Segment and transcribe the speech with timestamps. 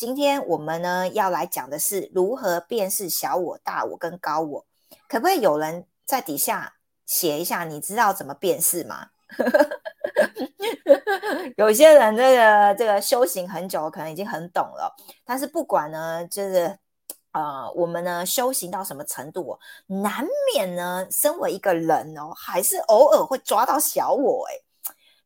[0.00, 4.64] 今天我们呢要来讲的是如何辨识小我、大我跟高我。
[5.06, 6.72] 可不可以有人在底下
[7.04, 7.64] 写一下？
[7.64, 9.08] 你知道怎么辨识吗？
[11.58, 14.90] 有些人这个这个修行很久，可能已经很懂了。
[15.22, 16.78] 但是不管呢，就是
[17.32, 24.54] 呃，我们呢修行到什么程度，难免呢，身为一个人哦，还是偶尔会抓到小我哎。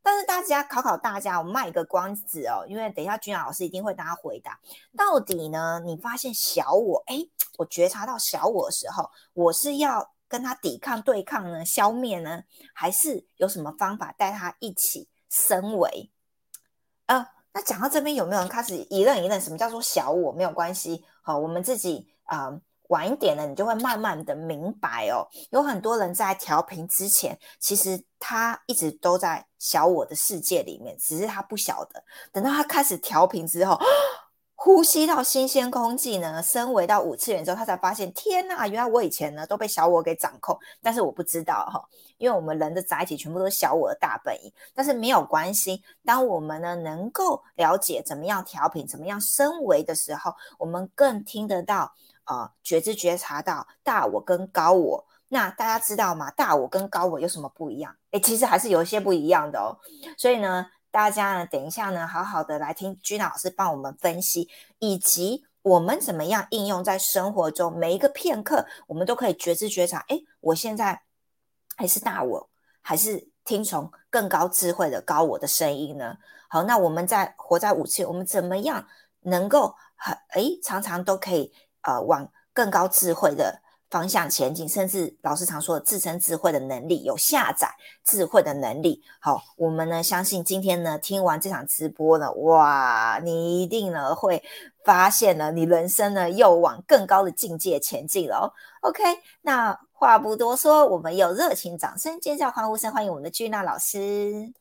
[0.05, 4.59] 但是大家考考大家，我卖个关子哦，因为等一下君雅老师一定会大家回答。
[4.95, 12.43] 到底呢，你发现小我哎，我觉察到小我的时候，我是要跟他抵抗对抗呢，消灭呢，
[12.75, 16.11] 还是有什么方法带他一起升维？
[17.07, 20.31] 呃，那讲到这边，有没有人开始一愣一愣什么叫做小我？
[20.31, 22.61] 没有关系，好，我们自己啊。
[22.89, 25.27] 晚一点呢，你就会慢慢的明白哦。
[25.51, 32.03] 有很多人在调频之前，其实他一直都在小我的世界里面，只是他不晓得。
[32.31, 33.79] 等到他开始调频之后，
[34.53, 41.83] 呼吸到新鲜空气呢，升维到五次元之后，他才发现，天呐，原来我以前呢都被小我给掌控，但是我不知道哈，
[42.17, 44.51] 因为我们人的载体全部都是小我的大本营。
[44.73, 51.93] 但是没有关系，当我们呢能够了解怎么样调频，怎么样升维的时候，我们更听得到。
[52.25, 56.29] 啊，觉知觉察到大我跟高我，那大家知道吗？
[56.31, 57.95] 大我跟高我有什么不一样？
[58.11, 59.77] 诶，其实还是有一些不一样的哦。
[60.17, 70.03] 所以呢，大家呢，等一下呢，好好的来听君老师帮我们分析，以及我们怎么样应用在生活中，每一个片刻，我们都可以觉知觉察。
[70.09, 71.01] 诶，我现在
[71.75, 72.49] 还是大我，
[72.81, 76.17] 还是听从更高智慧的高我的声音呢？
[76.49, 78.87] 好，那我们在活在五次，我们怎么样
[79.21, 81.53] 能够很诶，常常都可以。
[81.85, 87.69] 呃，往更高智慧的方向前进，甚至老师常说的自身智慧的能力，有下载
[88.03, 89.03] 智慧的能力。
[89.19, 94.43] 好，我们呢相信今天呢听完这场直播呢，哇，你一定呢会
[94.83, 98.45] 发现呢，你人生呢又往更高的境界前进了哦。
[98.81, 99.03] OK，
[99.43, 104.51] 那话不多说，我们有热情掌声、尖叫、欢呼声，欢迎我们的君娜老师。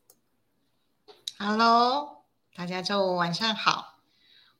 [1.38, 2.24] Hello，
[2.54, 3.93] 大家周五晚上好。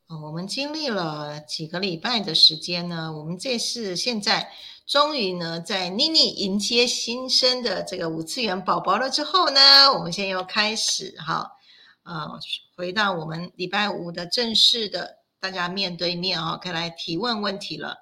[0.06, 4.50] 我们经历了几个礼拜的时间呢，我们这次现在
[4.86, 11.50] 终于呢，在妮妮迎接新生的这个五次元宝宝了之后呢，我们现在又开始哈，
[12.02, 12.38] 呃，
[12.76, 17.96] 回到我们礼拜五的正式的大家面对面哈，可以来提问问题了。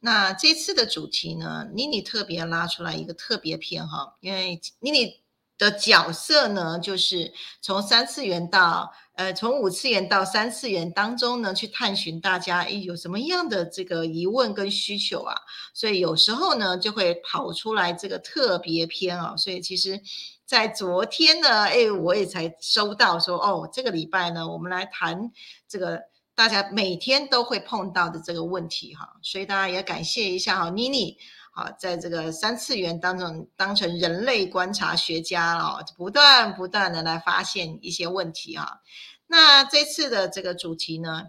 [0.00, 5.20] 那这次的主题呢，妮妮特别拉出来一个特别篇哈，因为妮妮。
[5.58, 7.32] 的角色呢，就是
[7.62, 15.34] 从三次元到呃，从五次元到三次元当中呢，去探寻大家有什么样的这个疑问跟需求啊，
[15.72, 19.98] 所以有时候呢就会跑出来这个特别篇啊，所以其实，
[20.44, 25.32] 在昨天呢，哎，我也才收到说哦，这个礼拜呢，我们来谈
[25.66, 25.98] 这个
[26.34, 31.16] 大家每天都会碰到的这个问题哈，所以大家也感谢一下哈，妮妮。
[31.56, 38.82] 啊，在这个三次元当中，当成人类观察学家哦，不断不断的来发现一些问题啊。
[39.26, 41.22] 那这次的这个主题呢，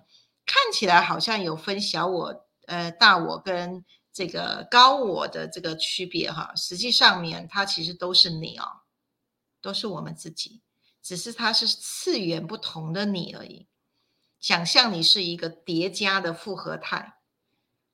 [0.45, 6.51] 看起来好像有分小我、呃大我跟这个高我的这个区别哈。
[6.57, 8.67] 实际上面它其实都是你哦，
[9.61, 10.61] 都是我们自己，
[11.01, 13.65] 只是它是次元不同的你而已。
[14.41, 17.13] 想象你是一个叠加的复合态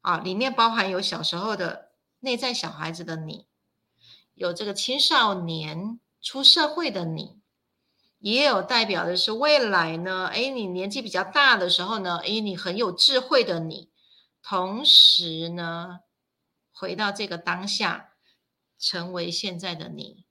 [0.01, 1.92] 啊，里面包含有小时候的。
[2.23, 3.47] 内在小孩子的你，
[4.33, 7.41] 有这个青少年出社会的你，
[8.19, 10.27] 也有代表的是未来呢。
[10.27, 13.91] 哎，你年纪比较大的时候呢，哎，你很有智慧的你，
[14.41, 15.99] 同时呢，
[16.71, 18.13] 回到这个当下，
[18.79, 20.25] 成为现在的你。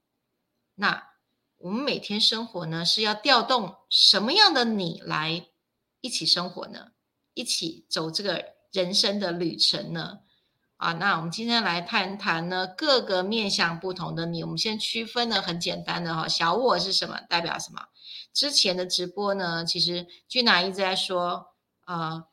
[0.73, 1.11] 那
[1.57, 5.45] 我们每天生活呢，是要调动什么样的你来
[6.01, 6.93] 一起生活呢？
[7.35, 10.21] 一起走这个人生的旅程呢？
[10.83, 14.43] 啊，那我们今天来谈谈呢，各个面向不同的你。
[14.43, 17.85] 我们先区分呢，很简单的哈，小我是什么，代表什么？
[18.33, 21.53] 之前的直播呢，其实君娜一直在说，
[21.85, 22.25] 啊，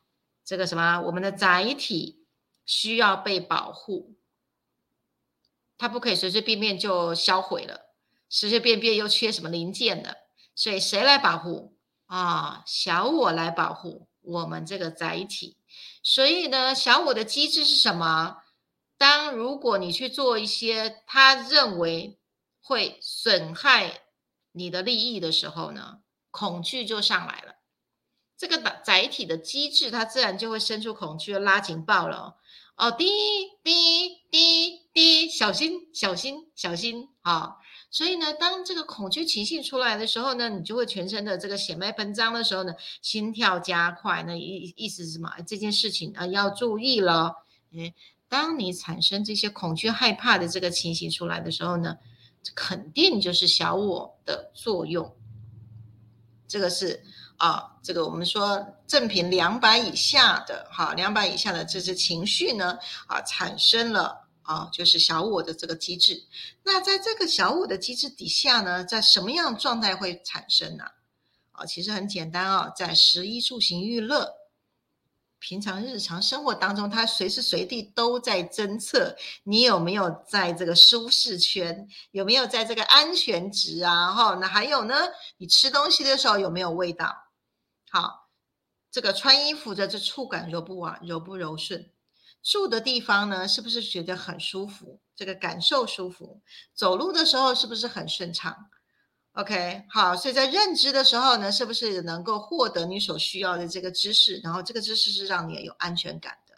[0.43, 2.25] 这个什么，我们的载体
[2.65, 4.15] 需要被保护，
[5.77, 7.85] 它不可以随随便便就销毁了，
[8.27, 10.17] 随随便便又缺什么零件的，
[10.53, 11.77] 所以谁来保护
[12.07, 12.63] 啊？
[12.65, 15.55] 小我来保护我们这个载体。
[16.03, 18.39] 所以呢，小我的机制是什么？
[19.01, 22.19] 当如果你去做一些他认为
[22.61, 24.01] 会损害
[24.51, 27.55] 你的利益的时候呢，恐惧就上来了。
[28.37, 32.37] 这个载体的机制，它自然就会生出恐惧，拉警报了。
[32.75, 33.07] 哦，滴
[33.63, 37.57] 滴滴滴，小心小心小心啊！
[37.89, 44.21] 所以呢，当这个恐惧情绪出来的时候呢，你就会全身的这个血脉喷张的时候呢，心跳加快。
[44.21, 45.31] 那意意思是什么？
[45.47, 47.33] 这件事情啊要注意了。
[47.73, 47.95] 诶，
[48.31, 51.97] 当你产生这些恐惧、害怕的这个情形出来的时候呢，
[52.41, 55.13] 这肯定就是小我的作用。
[56.47, 57.03] 这个是
[57.35, 66.23] 啊，这个我们说正品两百以下的哈，两百以下的这些情绪呢啊，产生了啊，就是小我的这个机制。
[66.63, 70.85] 那在这个小我的机制底下呢，在什么样状态会产生呢？
[71.51, 74.40] 啊，其实很简单啊，在食衣住行娱乐。
[75.41, 84.13] 平常日常生活当中，他随时随地都在侦测你有没有在这个舒适圈，有没有在这个安全值啊？
[84.13, 84.95] 哈，那还有呢，
[85.37, 87.11] 你吃东西的时候有没有味道？
[87.89, 88.29] 好，
[88.91, 91.91] 这个穿衣服的这触感柔不啊，柔不柔顺？
[92.43, 95.01] 住的地方呢，是不是觉得很舒服？
[95.15, 96.43] 这个感受舒服？
[96.75, 98.69] 走路的时候是不是很顺畅
[99.33, 104.41] ？OK，好，所以在认知的时候呢，是不是能够获得你所需要的这个知识？
[104.43, 106.55] 然后这个知识是让你有安全感的，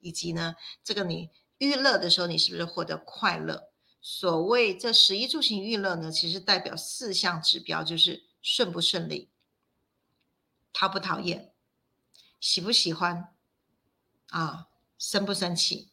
[0.00, 1.28] 以及呢，这个你
[1.58, 3.68] 娱乐的时候，你是不是获得快乐？
[4.00, 9.28] 所谓这十一住行娱乐呢，其实代表四项指标，就是顺不顺利，
[10.72, 11.52] 讨不讨厌，
[12.40, 13.34] 喜不喜欢，
[14.28, 15.90] 啊，生不生气，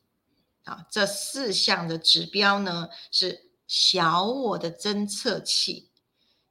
[0.63, 5.89] 啊，这四项的指标呢，是小我的侦测器。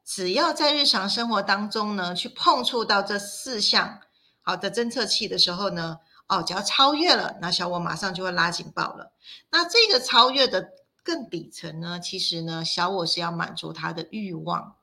[0.04, 4.00] 只要在日常生活当中呢，去碰触到这四项
[4.42, 9.12] 好的侦测器的时候呢，哦，只要超越了，那小我马上就会拉警报了。
[9.50, 10.72] 那这个超越的
[11.04, 14.76] 更底层呢，其实呢，小我是要满足他的欲望，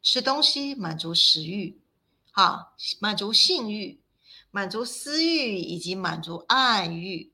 [0.00, 1.78] 吃东西满足食欲，
[2.32, 4.00] 好，满足性欲，
[4.50, 7.33] 满足私欲，以及满足爱欲。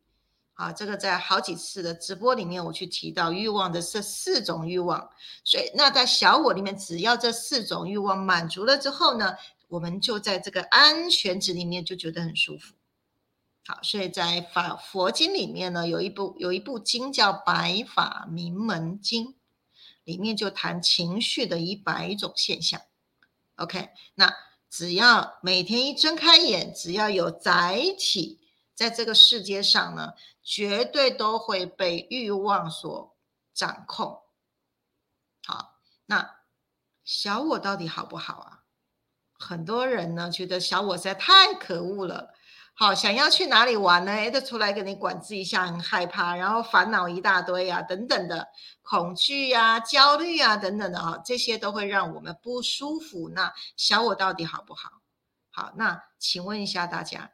[0.61, 5.11] 啊，这个在好几次的直播里面，我去提到欲望的这四种欲望，
[5.43, 9.35] 所以那在小我里面，只要这四种欲望满足了之后呢，
[9.69, 12.75] 我们就在这个安全值里面就觉得很舒服。
[13.67, 19.29] 好，所以在法佛经里面呢，有一部有一部经叫《白法明门经》，
[20.05, 22.83] 里面就谈情绪的一百种现象。
[23.57, 24.31] OK，那
[24.69, 28.37] 只要每天一睁开眼，只要有载体。
[28.73, 30.15] 在这个世界上呢，
[30.51, 33.17] 绝对都会被欲望所
[33.55, 34.21] 掌控。
[35.47, 35.77] 好，
[36.07, 36.39] 那
[37.05, 38.65] 小我到底好不好啊？
[39.39, 42.35] 很多人呢觉得小我实在太可恶了。
[42.75, 44.11] 好，想要去哪里玩呢？
[44.11, 48.49] 哎，就出来给你管制一下，很害怕，然后烦恼一大堆啊，等等的
[48.83, 53.29] 恐惧啊、焦虑啊，等等的啊，这些都会让我们不舒服。
[53.29, 54.91] 那小我到底好不好？
[55.53, 57.31] 好，那请问一下大家。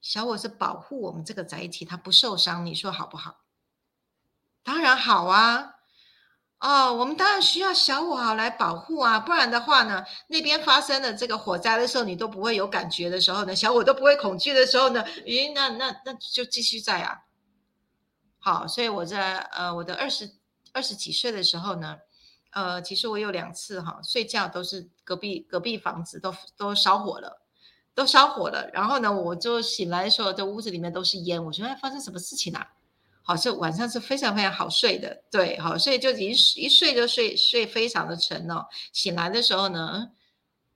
[0.00, 3.40] 小我是保护我们这个载体，它不受伤，你说好不好？
[4.62, 5.76] 当然好啊！
[6.58, 17.22] 哦，我们当然需要小我好来保护啊，不然的话呢，那边发生了这个火灾的时候，你都不会有感觉的时候呢，小我都不会恐惧的时候呢，咦，那那那就继续在啊。
[18.38, 20.30] 好，所以我在呃我的二十
[20.72, 21.96] 二十几岁的时候呢，
[22.50, 27.39] 呃，其实我有两次哈睡觉都是隔壁隔壁房子都都烧火了。
[28.00, 31.44] 都烧火了，然后呢，我就醒来的时候，这屋子里面都是烟。
[31.44, 32.66] 我说：“哎，发生什么事情啊？”
[33.22, 38.64] 好，是晚上是非常非常好睡的，对，好，所以就已经一睡就睡睡非常的沉哦。
[38.94, 40.08] 醒来的时候呢，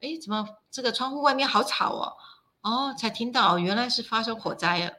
[0.00, 2.12] 哎，怎么这个窗户外面好吵哦？
[2.61, 4.93] 哦，才听到原来是发生火灾了。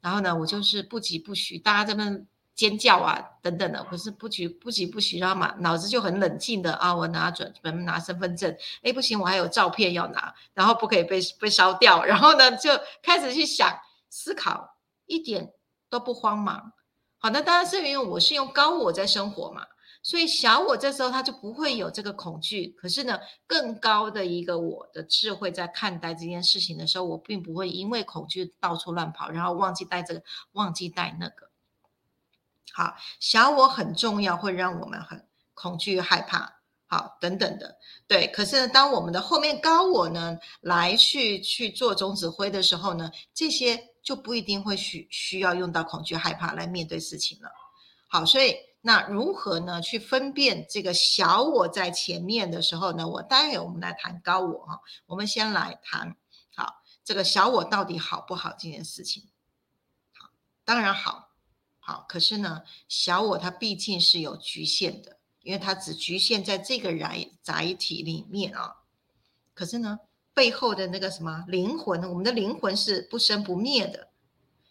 [0.00, 2.26] 然后呢，我就是不急不徐，大家这边。
[2.56, 12.70] 尖叫啊，等等的，可是不急不急不徐，然后嘛，脑子就很冷静的啊，我拿准准备拿身份证，哎，不行，我还有照片要拿，然后不可以被被烧掉，然后呢，就
[13.02, 15.52] 开始去想思考，一点
[15.90, 16.72] 都不慌忙。
[17.18, 19.66] 好，那当然是因为我是用高我在生活嘛，
[20.02, 30.22] 所以小我这时候他就不会有这个恐惧，可是呢，更高的一个我的智慧在看待这件事情的时候，我并不会因为恐惧到处乱跑，然后忘记带这个，
[30.52, 31.45] 忘记带那个。
[32.72, 38.26] 好，小我很重要，会让我们很恐惧、害怕，好，等等的，对。
[38.28, 47.50] 可是呢，当我们的后面高我呢来去去做总指挥的时候呢，这些就不一定会需需要用到恐惧、害怕来面对事情了。
[48.08, 53.08] 好，所以那如何呢去分辨这个小我在前面的时候呢？
[53.08, 56.14] 我待会我们来谈高我哈，我们先来谈
[56.54, 59.22] 好这个小我到底好不好这件事情。
[60.12, 60.28] 好，
[60.62, 61.25] 当然好。
[61.88, 68.78] 好，可是呢，小我它毕竟是有局限的，因为它只局限在这个载载体里面啊。
[69.54, 70.00] 可是呢，
[70.34, 74.08] 背后的那个什么灵魂，我们的灵魂是不生不灭的。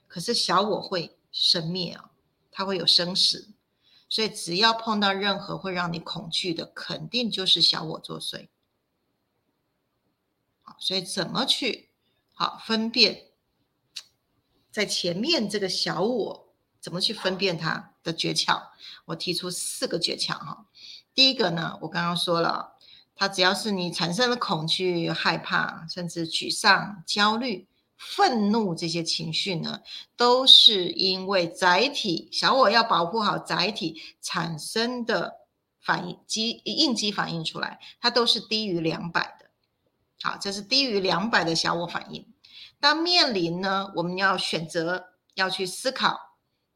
[0.09, 2.11] 可是小我会生灭啊，
[2.51, 3.53] 它会有生死。
[4.09, 8.49] 所以只要碰到任何会让你恐惧的，肯定就是小我作祟。
[10.63, 11.91] 好，所以怎么去
[12.33, 13.31] 好分辨
[14.69, 16.44] 在前面这个小我
[16.85, 18.61] 怎么去分辨它的诀窍？
[19.05, 20.67] 我提出四个诀窍哈。
[21.15, 22.73] 第一个呢，我刚刚说了，
[23.15, 27.67] 它只要是你产生了恐惧、害怕，甚至沮丧、焦虑。
[27.97, 29.81] 愤怒这些情绪呢，
[30.15, 35.33] 都是因为载体小我要保护好载体产生的
[35.81, 39.49] 反应机应激反应出来，它都是低于两百的。
[40.21, 42.27] 好，这是低于两百的小我反应。
[42.79, 46.24] 当面临呢，我们要选择要去思考，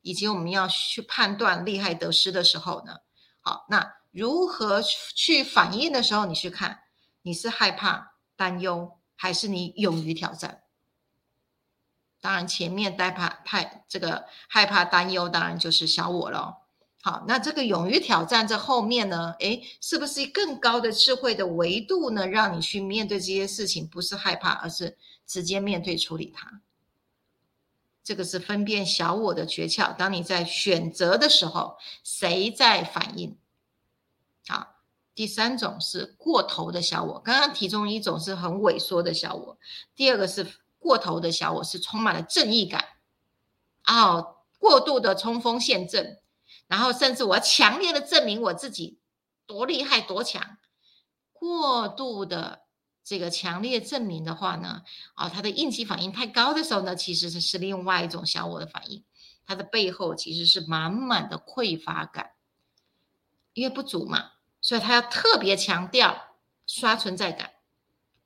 [0.09, 2.95] 以及我们要去判断利害得失的时候呢，
[3.41, 6.79] 好，那如何去反应的时候，你去看
[7.21, 10.63] 你是害怕、担忧，还是你勇于挑战？
[12.19, 16.57] 当然，前面害怕、太这个害怕、担忧，当然就是小我了。
[17.03, 19.35] 好，那这个勇于挑战，这后面呢？
[19.39, 22.25] 诶，是不是更高的智慧的维度呢？
[22.25, 24.97] 让你去面对这些事情，不是害怕，而是
[25.27, 26.61] 直接面对处理它。
[28.09, 29.95] 这个是分辨小我的诀窍。
[29.95, 33.37] 当你在选择的时候，谁在反应？
[34.47, 34.77] 好，
[35.13, 37.19] 第三种是过头的小我。
[37.19, 39.59] 刚刚其中一种是很萎缩的小我，
[39.95, 40.47] 第二个是。
[40.79, 42.85] 过头的小我是充满了正义感，
[43.85, 46.21] 哦，过度的冲锋陷阵，
[46.67, 48.97] 然后甚至我要强烈的证明我自己
[49.45, 50.57] 多厉害多强。
[51.33, 52.61] 过度的
[53.09, 54.83] 这个强烈证明的话呢，
[55.15, 59.03] 啊，他的应激反应太高的时候呢，其实是是另外一种小我的反应，
[59.47, 62.33] 它的背后其实是满满的匮乏感，
[63.53, 66.35] 因为不足嘛，所以他要特别强调
[66.67, 67.53] 刷存在感。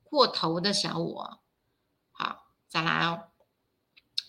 [0.03, 1.39] 过头的小我。
[2.11, 3.29] 好再来哦，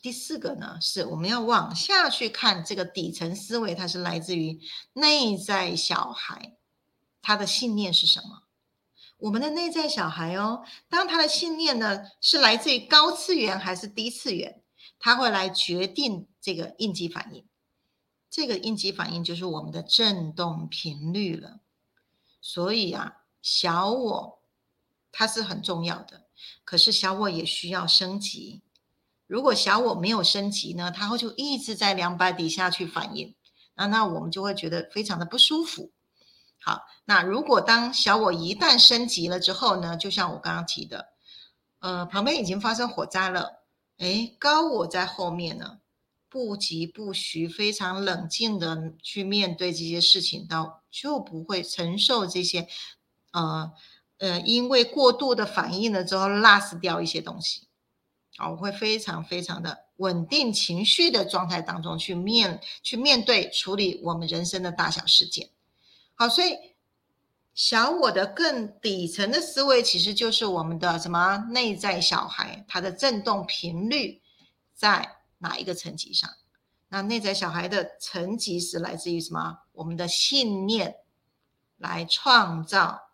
[0.01, 4.61] 第四个呢，是我们要往下去看这个底层思维，它是来自于
[4.93, 6.57] 内在小孩，
[7.21, 8.44] 他的信念是什么？
[9.25, 14.63] 我们的内在小孩哦，当他的信念呢是来自于高次元还是低次元，
[14.99, 17.47] 他会来决定这个应激反应。
[18.29, 21.61] 这个应激反应就是我们的振动频率了。
[22.43, 24.43] 所以啊，小我
[25.11, 26.27] 它是很重要的。
[26.63, 28.61] 可是小我也需要升级。
[29.27, 33.35] 如果小我没有升级呢，它会就一直在两百底下去反应，
[33.77, 35.93] 那那我们就会觉得非常的不舒服。
[36.61, 41.09] 好，那如果当小我一旦升级了之后呢，就像我刚刚提的，
[41.81, 43.63] 呃，旁边已经发生火灾了，
[43.99, 45.79] 诶，高我在后面呢，
[46.29, 52.69] 不急不徐，非常冷静的去面对这些事情，到就不会承受这些，
[53.33, 53.73] 呃。
[54.19, 57.67] 呃，因为过度的反应了之后，lost 掉一些东西，
[58.37, 65.51] 啊，我会非常非常的稳定情绪的状态当中去面去面对处理我们人生的大小事件。
[66.15, 66.57] 好，所以
[67.55, 74.21] 小我的更底层的思维，其实就是我们的什么内在小孩，它的振动频率
[74.75, 76.29] 在哪一个层级上？
[76.89, 79.59] 那内在小孩的层级是来自于什么？
[79.73, 80.97] 我们的信念
[81.77, 83.11] 来创造。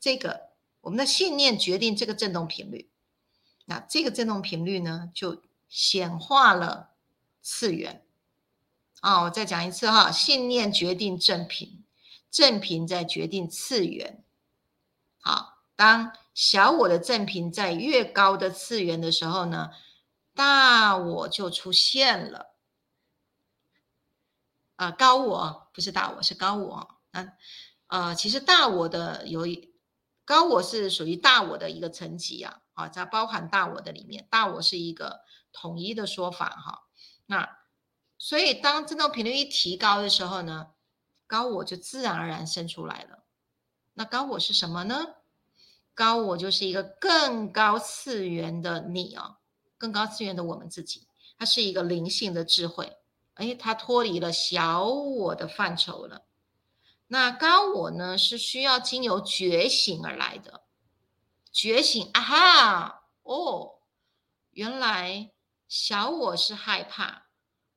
[0.00, 2.88] 这个我们的信念决定这个振动频率，
[3.64, 6.90] 那这个振动频率呢，就显化了
[7.42, 8.04] 次元。
[9.00, 11.84] 啊，我再讲一次哈，信念决定正频，
[12.30, 14.24] 正频在决定次元。
[15.20, 19.70] 好，当小我的正频在越高的次元的时候呢，
[20.34, 22.54] 大我就出现了。
[24.76, 26.96] 啊，高我不是大我，是高我。
[27.10, 27.32] 啊，
[27.88, 29.74] 呃，其实大我的有一。
[30.24, 35.20] 高我是属于大我的一个层级啊，啊，在包含大我的里面，大我是一个
[35.52, 36.82] 统一的说法哈。
[37.24, 37.48] 那
[38.18, 40.66] 所以当振动频率一提高的时候呢，
[41.28, 43.22] 高我就自然而然生出来了。
[43.94, 45.14] 那高我是什么呢？
[45.94, 49.38] 高我就是一个更高次元的你啊，
[49.76, 51.06] 更高次元的我们自己，
[51.36, 52.98] 它是一个灵性的智慧，
[53.34, 56.22] 哎，它脱离了小我的范畴了。
[57.08, 60.62] 那高我呢，是需要经由觉醒而来的。
[61.50, 63.80] 觉醒啊哈哦，
[64.52, 65.32] 原来
[65.66, 67.26] 小我是害怕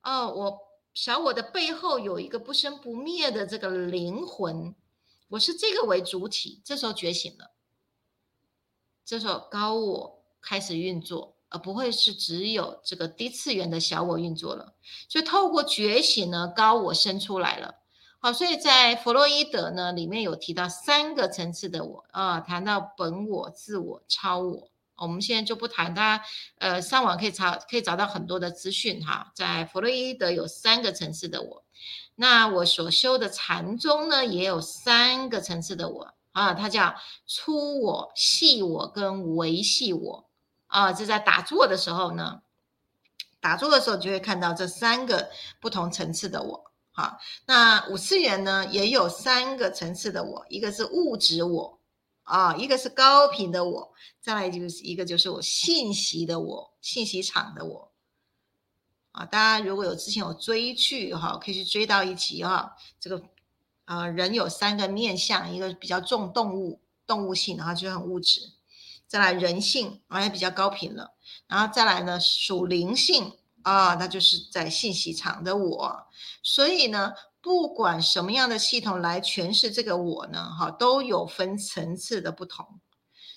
[0.02, 0.58] 哦，我
[0.94, 4.74] 小我的背后有一个不生不灭的这个灵魂，
[5.28, 6.60] 我是这个为主体。
[6.62, 7.50] 这时候觉醒了，
[9.04, 14.74] 这时候高我开始运作，而不会是只有这个低次元的小我运作了。
[15.08, 17.76] 所以透过觉醒呢，高我生出来了。
[18.18, 24.68] 好，所以在弗洛伊德呢里面有提到三个层次的我啊，谈到本我、自我、超我。
[25.02, 26.22] 我们现在就不谈它，
[26.58, 29.32] 呃，上网可以查，可以找到很多的资讯哈。
[29.34, 31.64] 在弗洛伊德有三个层次的我，
[32.14, 36.94] 那我所修的禅宗呢，也有三个层次的我啊，它叫
[37.26, 40.28] 粗我、细我跟维系我
[40.68, 40.92] 啊。
[40.92, 42.42] 这在打坐的时候呢，
[43.40, 45.30] 打坐的时候就会看到这三个
[45.60, 46.70] 不同层次的我。
[46.92, 51.80] 好，那五次元呢，也有三个层次的我，一个是物质我
[52.24, 57.92] 啊，一个是高频的我，再来就是一个就是我信息的我，信息场的我。
[59.12, 62.76] 啊，大家如果有之前有追剧哈，可以去追到一集哈。
[62.98, 63.22] 这个
[63.84, 68.54] 呃，人有三个面相，一个比较重动物动物性，然后就很物质；
[69.06, 71.12] 再来人性，啊也比较高频了；
[71.46, 76.06] 然后再来呢属灵性啊，那就是在信息场的我。
[76.42, 82.80] 所以呢，不管什么样的系统来诠释这个我呢，哈，都有分层次的不同。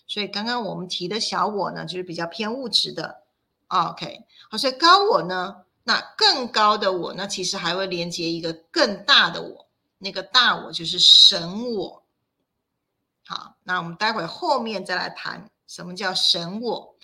[0.08, 3.24] 所以刚刚我们提的小我呢，就是比较偏物质的。
[3.68, 5.64] OK，好，所以高我呢？
[5.84, 12.04] 那更高的我，那其实还会连接一个更大的我，那个大我就是神我。
[13.26, 16.95] 好，那我们待会后面再来谈什么叫神我。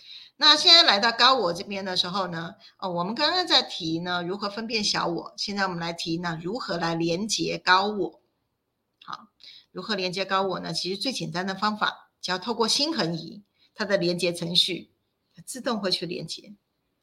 [0.42, 8.20] 那现在来到高我这边的时候呢，哦，我们刚刚在提呢如何分辨小我，现在我们来提呢如何来连接高我。
[9.04, 9.28] 好，
[9.72, 10.74] 如何连接高我呢？
[10.74, 13.44] 其实最简单的方法，只要透过心恒仪，
[13.76, 14.90] 它的连接程序，
[15.46, 16.56] 自动会去连接。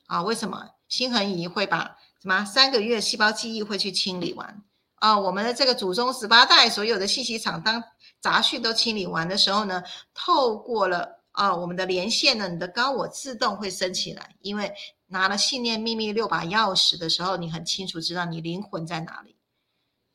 [0.07, 0.71] 啊，为什么？
[0.88, 4.64] 心恒仪会把什么三个月细胞记忆会去清理完
[4.97, 5.16] 啊？
[5.16, 7.85] 我们的这个祖宗十八代所有的信息场，当
[8.21, 14.35] 杂讯都清理完的时候呢，透过了啊我们的连线呢，你的高我自动会升起来。
[14.40, 14.75] 因为
[15.07, 19.37] 拿了信念秘密六把钥匙的时候，你很清楚知道你灵魂在哪里，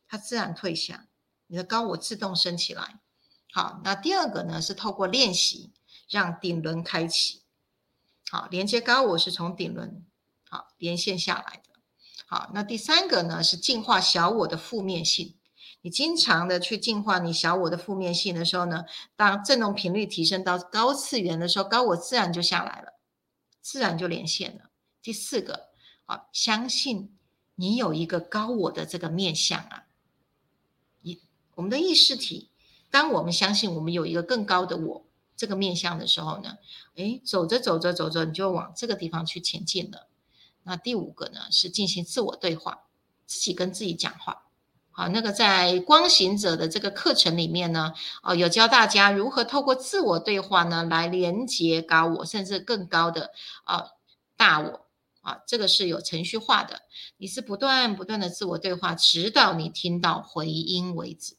[0.06, 1.08] 它自然退下，
[1.48, 3.00] 你的高我自动升起来。
[3.53, 5.72] 好，那第二个呢是透过练习
[6.10, 7.44] 让顶轮开启。
[8.30, 10.06] 好，连接高我是从顶轮。
[10.50, 11.70] 好，连线下来的。
[12.25, 15.38] 好，那第三个呢是净化小我的负面性。
[15.83, 18.85] 你经常的去净化你小我的负面性的时候呢，
[19.17, 22.93] 当振动频率提升到高次元的时候，高我自然就下来了，
[23.61, 24.69] 自然就连线了。
[25.01, 25.67] 第四个，
[26.05, 27.13] 啊，相信
[27.55, 29.83] 你有一个高我的这个面相啊。
[31.01, 31.19] 一，
[31.55, 32.50] 我们的意识体，
[32.89, 36.59] 当我们相信我们有一个更高的我这个面相的时候呢，
[36.96, 40.07] 诶，走着走着走着，你就往这个地方去前进了。
[40.63, 42.85] 那第五个呢是进行自我对话，
[43.25, 44.43] 自己跟自己讲话。
[44.96, 53.32] 好，那个在光行者的这个课程里面呢，哦，有教大家如何透过自我对话呢来连接高我，甚至更高的
[53.64, 53.88] 啊
[54.38, 54.86] 大我
[55.22, 56.82] 啊，这个是有程序化的。
[57.18, 61.36] 你是不断不断的自我对话，直到你听到回音为止。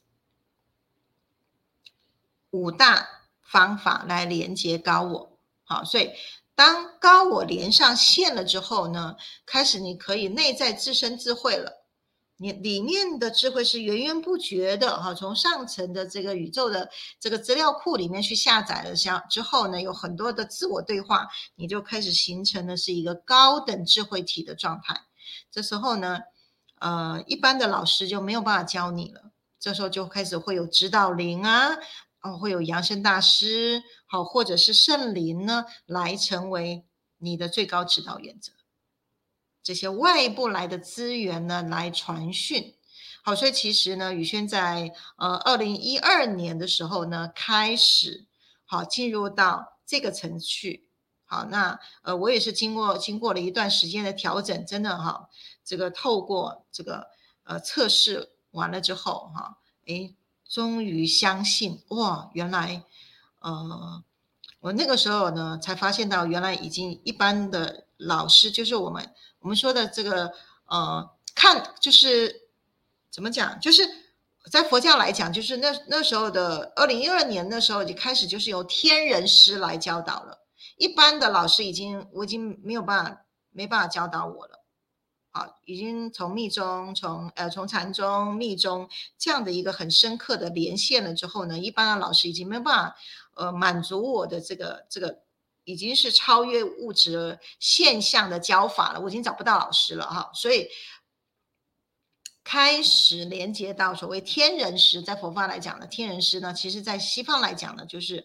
[2.50, 3.08] 五大
[3.40, 6.10] 方法来连接高我，好，所以。
[6.56, 11.83] 当高我连上线了之后呢，开始你可以内在自身智慧了。
[12.36, 25.00] 你里面的智慧是源源不绝的哈，从上层的这个宇宙的这个资料库里面去下载了下之后呢，有很多的自我对话，你就开始形成的是一个高等智慧体的状态。
[25.50, 26.18] 这时候呢，
[26.80, 29.30] 呃，一般的老师就没有办法教你了。
[29.60, 31.76] 这时候就开始会有指导灵啊。
[32.20, 36.82] 哦，会有扬声大师，好，或者是圣灵呢，来成为
[37.18, 38.50] 你的最高指导原则。
[39.64, 42.76] 这些外部来的资源呢，来传讯。
[43.24, 48.26] 好，所以其实呢，宇轩在呃二零一二年的时候呢，开始
[48.64, 50.86] 好进入到这个程序。
[51.24, 55.28] 好，那呃我也是经过经过了一段时间的调整，真的哈，
[55.64, 57.08] 这个透过这个
[57.42, 60.14] 呃测试完了之后哈，诶。
[60.46, 62.30] 终于相信哇！
[62.34, 62.84] 原来，
[63.40, 64.04] 呃，
[64.60, 69.10] 我那个时候呢，才发现到原来已经一般的老师，就是我们
[69.44, 70.32] 我们说的这个
[70.64, 72.48] 呃，看就是
[73.10, 73.86] 怎么讲，就是
[74.50, 80.38] 在佛教来讲，就是那那时候的二零一二年那时候就开始，就是由天人师来教导了。
[80.78, 84.64] 一般的老师已经我已经没有办法没办法教导我了。
[85.30, 92.96] 好，已经从密宗，从呃从禅宗、密宗这样的一个很深刻的连线了之后呢，一般的老师已经没有办法
[93.34, 95.18] 呃满足我的这个这个
[95.64, 100.68] 已经是超越物质现象的教法了，我已经找不到老师了哈，所以
[102.42, 108.24] 开始连接到所谓天人师，在佛法来讲呢，天人师呢，其实在西方来讲呢，就是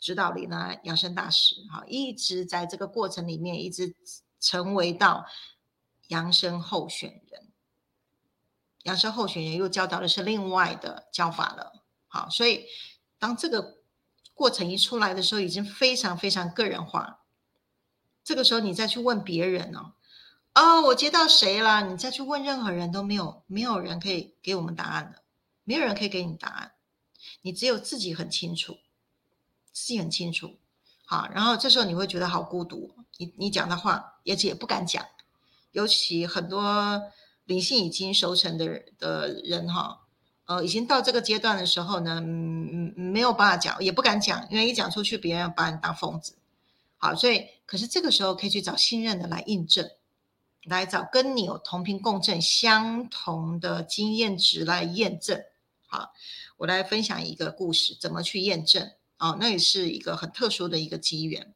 [0.00, 3.94] 指导力呢养生大师哈，一直在这个过程里面一直
[4.40, 5.24] 成为到。
[6.08, 7.52] 扬生候选人，
[8.82, 11.72] 扬生候选人又教导的是另外的教法了。
[12.06, 12.66] 好，所以
[13.18, 13.81] 当这个
[14.34, 17.20] 过程一出来的时候，已经非常非常个人化。
[18.24, 19.94] 这个时候你再去问别人哦，
[20.54, 21.88] 哦，我接到谁了？
[21.88, 25.22] 你再去问任何人都没有，没有人可以给我们答案的，
[25.64, 26.72] 没有人可以给你答案，
[27.42, 28.78] 你只有自己很清楚，
[29.72, 30.58] 自己很清楚。
[31.04, 35.04] 好，然后这时候你会觉得好孤独，你你讲的话也也不敢讲，
[35.72, 37.02] 尤其很多
[37.44, 40.01] 灵性已经熟成的的人哈，
[40.46, 46.34] 呃，已经到这个阶段的时候呢，嗯嗯，没有办法讲，也不敢讲，因为一讲出去，别人要把你当疯子。
[46.98, 49.88] 好，所以可是这个时候可以去找信任的来印证。
[50.64, 55.42] 来找跟你有同频共振、相同的经验值来验证。
[55.88, 56.12] 好，
[56.56, 58.92] 我来分享一个故事，怎么去验证？
[59.18, 61.52] 哦，那也是一个很特殊的一个机缘。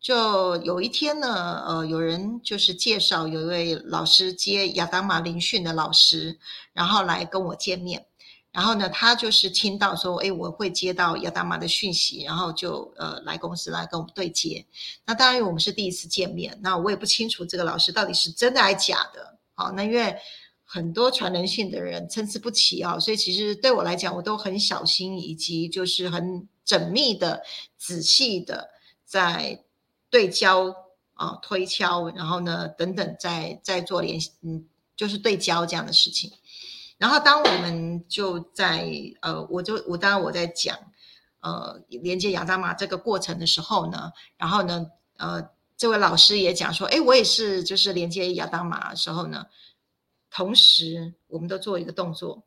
[0.00, 6.38] 就有一天呢，呃，有人就是介绍有一位老师接亚当马灵训的老师，
[6.72, 8.06] 然后来跟我见面。
[8.50, 14.64] 然后呢，他就是听到说，哎，我会接到亚当妈的讯息，然后就呃来公司来跟我们对接。
[15.04, 19.38] 那当然，我们是第一次见面，那我也不清楚这个老师到底是真的还是假的。
[19.54, 20.16] 好，那因为
[20.64, 27.42] 很多传人性的人参差不齐啊，所以其实对我来讲，我都很小心，以及就是很缜密的、
[27.76, 28.70] 仔细的
[29.04, 29.62] 在
[30.10, 30.74] 对焦
[31.14, 34.64] 啊、推敲，然后呢等等，在在做联系，嗯，
[34.96, 36.32] 就是对焦这样的事情。
[36.98, 40.76] 然后，当我们就在呃，我就我当然我在讲
[41.38, 44.84] 呃连接亚当玛这个过程的时候呢，然后呢，
[45.16, 49.46] 呃，这位老师也讲说，哎，我也是就是连接亚当玛的时候呢，
[50.28, 52.42] 同时我们都做一个动作，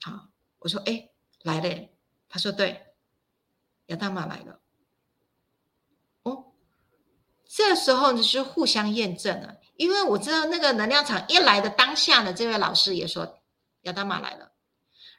[0.00, 0.26] 好，
[0.58, 1.10] 我说，哎，
[1.44, 1.94] 来嘞，
[2.28, 2.84] 他说对，
[3.86, 4.58] 亚当玛来了，
[6.24, 6.46] 哦，
[7.46, 13.38] 这时候呢是互相验证了，因为我知道那个能量场一来的当下呢，这位老师也说。
[13.84, 14.52] 亚当玛来了，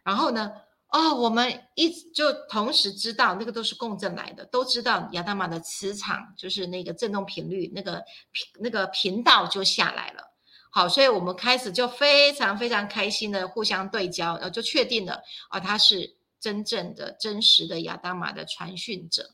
[0.04, 0.52] 然后呢？
[0.90, 8.02] 哦，我们一就同时知道那个都是共振来的，都知道亚当玛的磁场就是那个振动频率，那个
[8.32, 10.24] 频那个频道就下来了。
[10.72, 19.32] 好，所以我们开始就非常非常开心的互相对焦，然后就确定了啊，他是真正的真实的亚当玛的传讯者。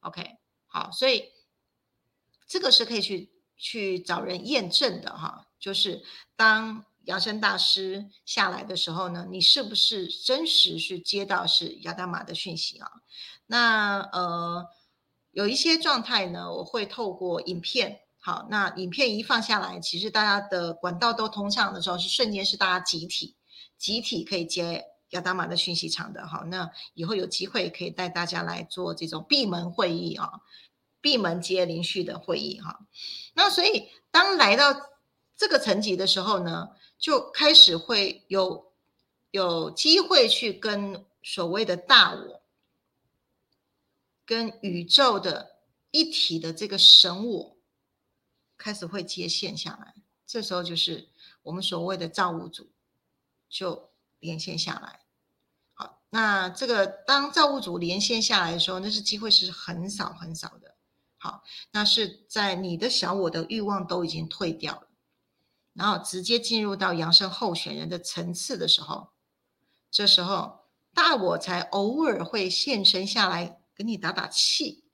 [0.00, 1.32] OK，好，所以
[2.46, 6.04] 这个是可以去去找人验证的哈，就是
[6.36, 6.84] 当。
[7.06, 12.90] 扬声大师下来的时候呢，你是不是真实是接到是亚当玛的讯息啊？
[13.46, 14.66] 那呃，
[15.32, 23.36] 有一些状态呢，我会透过影片，好，那影片一放下来，其实大家的管道都通畅的时候，是瞬间是大家集体
[23.76, 30.40] 集体可以接亚当玛的讯息场的，好，那以后有机会可以带大家来做这种闭门会议啊，
[31.02, 32.80] 闭门接连续的会议哈。
[33.34, 34.74] 那所以当来到
[35.36, 36.70] 这个层级的时候呢？
[36.98, 38.72] 就开始会有
[39.30, 42.42] 有机会去跟所谓的大我、
[44.24, 45.56] 跟宇宙的
[45.90, 47.56] 一体的这个神我
[48.56, 49.94] 开始会接线下来，
[50.26, 51.08] 这时候就是
[51.42, 52.70] 我们所谓的造物主
[53.48, 55.00] 就连线下来。
[55.74, 60.74] 好，那这个当造物主连线下来的时候，那是机会是很少很少的。
[61.18, 64.88] 好，那是在你的小我的欲望都已经退掉了。
[65.74, 69.08] 然后直接进入到扬升候选人的层次的时候，
[69.90, 70.60] 这时候
[70.94, 74.84] 大我才偶尔会现身下来给你打打气，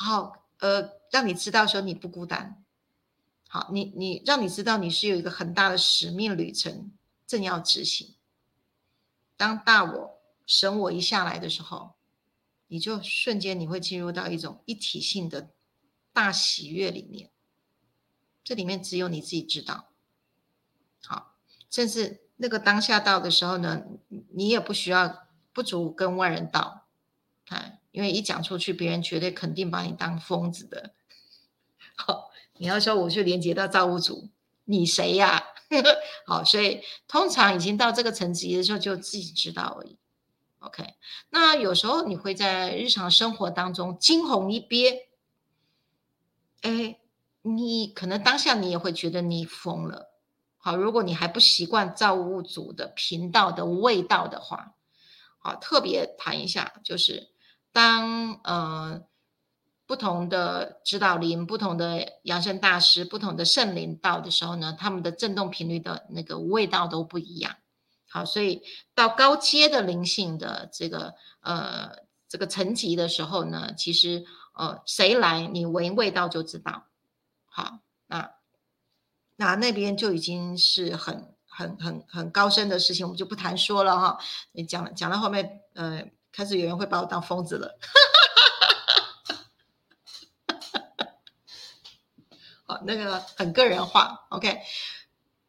[0.00, 2.64] 然后呃让你知道说你不孤单，
[3.48, 6.92] 好，你你让你知道你是有一个很大的使命旅程
[7.26, 8.14] 正要执行。
[9.36, 11.96] 当大我神我一下来的时候，
[12.68, 15.50] 你就瞬间你会进入到一种一体性的
[16.12, 17.30] 大喜悦里面，
[18.42, 19.90] 这里面只有你自己知道。
[21.06, 21.34] 好，
[21.70, 23.82] 甚至那个当下到的时候呢，
[24.34, 26.86] 你也不需要不足跟外人道，
[27.48, 30.94] 哎，因为一讲出去，别人绝对肯定把你当疯子的。
[31.96, 34.28] 好，你要说我去连接到造物主，
[34.64, 35.44] 你谁呀？
[36.26, 39.98] 好，所以通常已经到这个层级的时候，就自己知道而已。
[40.60, 40.94] OK，
[41.30, 45.02] 那有时候你会在日常生活当中惊鸿一瞥，
[46.62, 46.98] 哎，
[47.42, 50.13] 你可能当下你也会觉得你疯了。
[50.64, 54.72] 好，如果你还不习惯造物主的频道的味道的话，
[55.38, 57.28] 好，特别谈一下，就是
[57.70, 59.02] 当呃
[59.84, 67.56] 不同的指导灵、不同的养生大师、不同的圣灵到的时候呢，他们的振动频率的那个味道都不一样。
[68.08, 68.62] 好，所以
[68.94, 71.90] 到高阶的灵性的这个呃
[72.26, 74.24] 这个层级的时候呢，其实
[74.54, 76.84] 呃谁来你闻味道就知道。
[77.44, 77.80] 好，
[79.36, 79.54] 那。
[79.56, 84.18] 那边就已经是很很很很高深的事情，我们就不谈说了哈。
[84.52, 87.78] 你讲讲到后面，呃，开始有人会把我当疯子了。
[92.66, 94.26] 好，那个很个人化。
[94.30, 94.60] OK，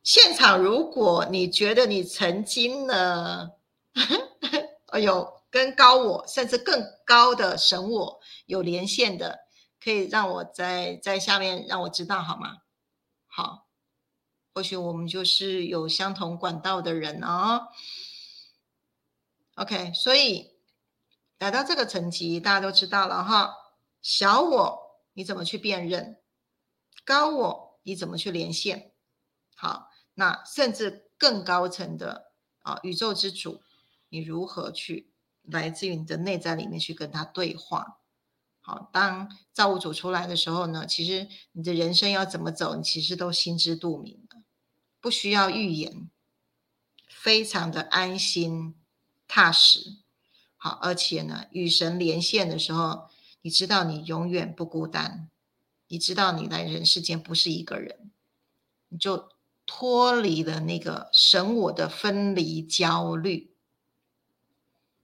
[0.03, 3.51] 现场如果你觉得你曾经呢，
[5.01, 9.39] 有跟高我甚至更高的神我有连线的，
[9.81, 12.57] 可以让我在在下面让我知道好吗？
[13.27, 13.64] 好，
[14.55, 17.67] 或许我们就是有相同管道的人哦。
[19.55, 20.53] OK，所以
[21.37, 23.53] 来到这个层级，大家都知道了哈。
[24.01, 26.21] 小我你怎么去辨认？
[27.03, 28.93] 高我你怎么去连线？
[29.57, 33.61] 好，那甚至更高层的啊，宇宙之主，
[34.07, 37.99] 你如何去来自于你的内在里面去跟他对话？
[38.61, 44.24] 好，当造物主出来的时候呢，其实你的人生要怎么走，你其实都心知肚明，
[45.05, 46.09] 不需要预言，
[47.07, 48.73] 非常的安心。
[49.27, 49.97] 踏实，
[50.57, 53.07] 好，而且呢，与神连线的时候，
[53.43, 55.29] 你知道你永远不孤单，
[55.89, 58.09] 你知道你来人世间不是一个人，
[58.89, 59.29] 你就
[59.67, 63.53] 脱离了那个神我的分离焦虑。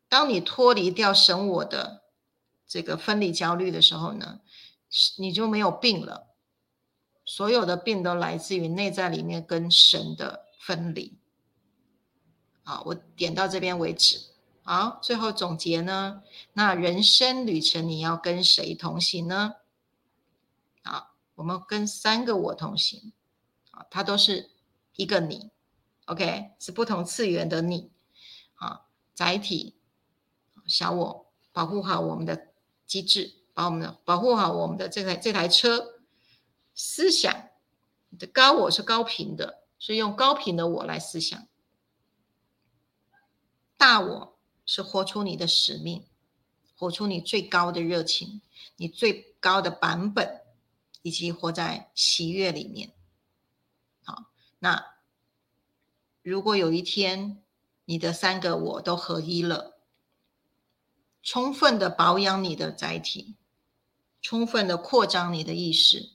[0.09, 2.05] 当你脱离掉神我的
[2.65, 4.41] 这个分离焦虑的时候呢，
[5.19, 6.30] 你就没有病了。
[7.33, 11.17] 所有的病都来自于内在里面跟神的分离。
[12.61, 14.19] 好，我点到这边为止。
[14.63, 16.23] 好，最后总结呢？
[16.51, 19.53] 那人生旅程你要跟谁同行呢？
[20.83, 23.13] 好，我们跟三个我同行。
[23.71, 24.49] 啊，它都是
[24.97, 25.51] 一个你
[26.07, 27.91] ，OK，是不同次元的你。
[28.55, 29.77] 好，载体
[30.67, 32.47] 小我保护好我们的
[32.85, 36.00] 机制，把我们的保护好我们的这台这台车。
[36.83, 37.49] 思想
[38.17, 41.47] 的高我是高频的，是用高频的我来思想。
[43.77, 46.07] 大我是活出你的使命，
[46.75, 48.41] 活出你最高的热情，
[48.77, 50.41] 你最高的版本，
[51.03, 52.91] 以及活在喜悦里面。
[54.03, 54.95] 好，那
[56.23, 57.43] 如果有一天
[57.85, 59.77] 你的三个我都合一了，
[61.21, 63.35] 充分的保养你的载体，
[64.19, 66.13] 充分的扩张你的意识，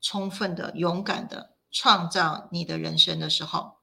[0.00, 3.78] 充分的勇敢的创造你的人生的时候，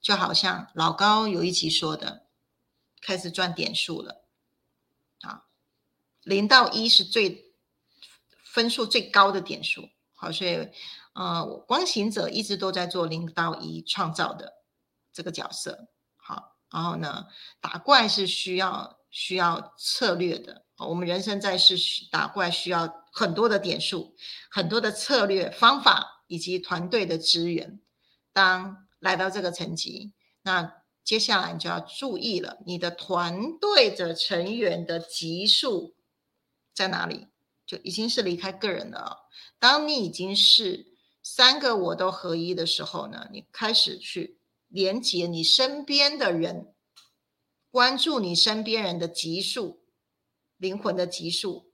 [0.00, 2.26] 就好像老高有一集说的。
[3.00, 4.24] 开始赚点数了，
[5.20, 5.44] 啊，
[6.24, 7.54] 零到一是最
[8.42, 10.68] 分数最高的点数，好，所以，
[11.12, 14.64] 呃，光行者一直都在做零到一创造的
[15.12, 17.28] 这个角色，好，然后呢，
[17.60, 21.76] 打怪是需要需要策略的，我们人生在世
[22.10, 24.14] 打怪需要很多的点数，
[24.50, 27.80] 很多的策略方法以及团队的资源，
[28.32, 30.12] 当来到这个层级，
[30.42, 30.74] 那。
[31.04, 35.96] 接下来你就要注意了，你的团队的成员的级数
[36.74, 37.28] 在哪里？
[37.64, 39.20] 就已经是离开个人了。
[39.58, 44.38] 当你已经是三个我都合一的时候呢，你开始去
[44.68, 46.74] 连接你身边的人，
[47.70, 49.80] 关注你身边人的级数，
[50.58, 51.72] 灵魂的级数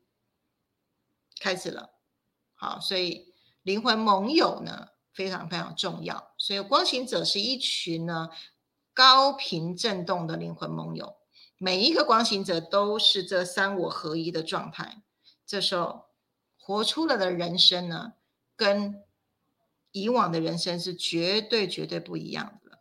[1.40, 1.90] 开始了。
[2.54, 6.32] 好，所以灵魂盟友呢非常非常重要。
[6.38, 8.30] 所以光行者是一群呢。
[8.96, 11.16] 高频振动的灵魂盟友，
[11.58, 15.02] 每一个光行者都是这三我合一的状态。
[15.44, 16.04] 这时候
[16.56, 18.12] 活出了的人生呢，
[18.54, 19.02] 跟
[19.90, 22.78] 以往的人生是绝对绝对不一样的。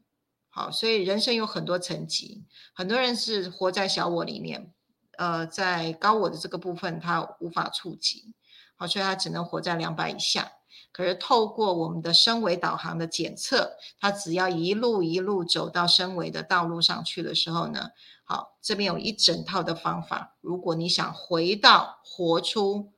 [0.51, 4.71] 好，所以人生有很多层级，很多人是活在小我里面，
[5.17, 8.33] 呃，在高我的这个部分它无法触及，
[8.75, 10.51] 好，所以它只能活在两百以下。
[10.91, 17.89] 可是透过我们的升维导航的检测，它只要一路一路走到升维的道路上去的时候呢，
[18.23, 20.35] 好，这边有一整套的方法。
[20.41, 22.93] 如果你想回到活出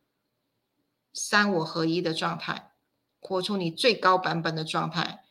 [1.13, 2.71] 三我合一的状态，
[3.21, 5.23] 活出你最高版本的状态，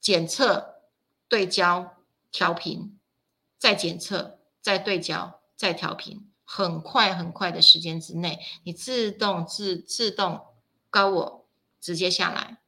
[0.00, 0.76] 检测、
[1.28, 1.96] 对焦、
[2.30, 2.98] 调频，
[3.58, 10.48] 再检测、再对焦、再调频，很快很快的时间之内，你自动自自动
[10.90, 11.46] 高我。
[11.80, 12.58] 直接下来，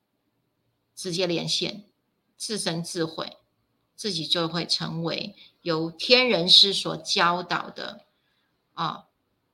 [0.96, 1.84] 直接连线，
[2.36, 3.36] 自生自毁，
[3.94, 8.06] 自己就会成为由天人师所教导的
[8.72, 9.04] 啊，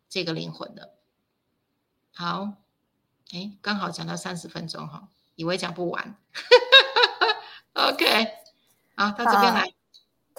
[0.09, 0.95] 这个灵魂的。
[2.15, 2.53] 好，
[3.33, 6.17] 哎，刚好讲到三十分钟哈，以为讲不完。
[7.75, 8.29] OK，
[8.97, 9.80] 好，到这边来。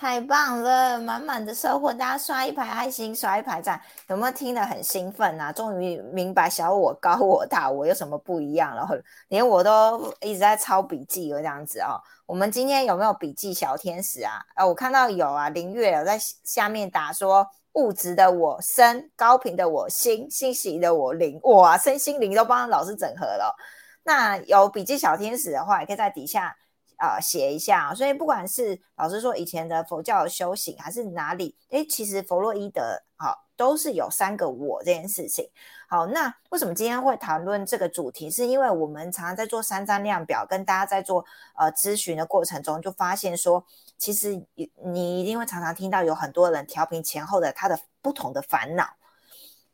[0.02, 5.52] 太棒了，满满的收获，大家刷一排爱心，刷一排赞，有没有听得很兴奋啊？
[5.52, 8.90] 终于明白小我、高我、大我有什么不一样了，
[9.28, 12.02] 连我都一直在抄笔记了，这样子哦。
[12.26, 14.42] 我们今天有没有笔记小天使啊？
[14.56, 23.56] 啊，我看到有啊，林月有在下面打说，物质的我身，高频的我心，信息的我灵，哇，身心灵都帮老师整合了。
[24.02, 26.58] 那有笔记小天使的话，也可以在底下
[27.02, 27.94] 啊写一下。
[27.94, 35.50] 所以不管是老师说以前的佛教修行，还是哪里，诶，其实弗洛伊德好都是有三个我这件事情。
[35.88, 38.30] 好，那为什么今天会谈论这个主题？
[38.32, 41.26] 是因为我们常常在做三张量表，跟大家在做
[41.58, 43.66] 呃咨询的过程中，就发现说，
[43.98, 48.88] 其实你你一定会常常听到有很多人调频前后的他的不同的烦恼，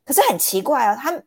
[0.04, 1.22] 可是很奇怪哦，他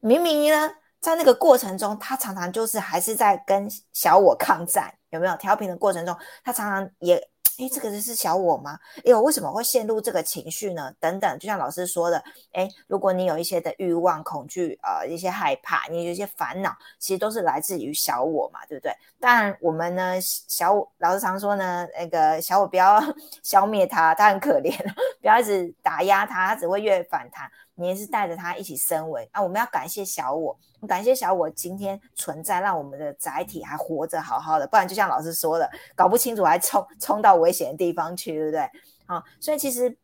[0.00, 5.36] 明明呢在那个过程中，他常常就是还是在跟小我抗战，有没有？
[5.36, 7.28] 调频的过程中，他常常也。
[7.58, 8.78] 哎，这个人是小我吗？
[9.04, 10.94] 哎，我为什么会陷入这个情绪呢？
[11.00, 18.92] 等等，就像老师说的，哎，如果你有一些的欲望、恐惧，呃，一些害怕，你有一些烦恼，其实都是来自于小我嘛，对不对？
[19.18, 23.02] 当然，我们呢，小老师常说呢，那个小我不要
[23.42, 24.72] 消灭它，它很可怜，
[25.20, 27.50] 不要一直打压它，它只会越反弹。
[27.80, 29.40] 你也是带着他一起升维啊！
[29.40, 34.66] 我们要感谢小我，感谢小我今天存在，让我们的载体还活着好好的。
[34.66, 38.68] 不然就像老师说的，搞不清楚还冲冲到危险的地方去，对不对？
[39.06, 39.96] 好，所以其实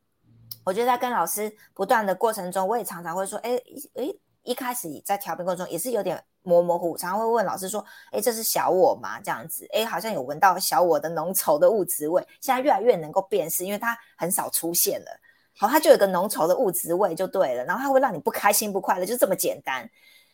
[0.65, 3.61] 我觉得在跟老师不断的过程中，我也常常会说，哎
[3.95, 9.21] 哎，一开始在调频过程中也是有点模模糊糊，常常会问老师说，哎，这是小我吗？
[9.21, 12.25] 这样子，哎，好像有闻到小我的浓稠的物质味。
[12.41, 15.21] 现在越来越能够辨识，因为它很少出现了。
[15.57, 19.89] 好，它就有个浓稠的物质味就对了，然后它会让你不开心不快乐，就这么简单。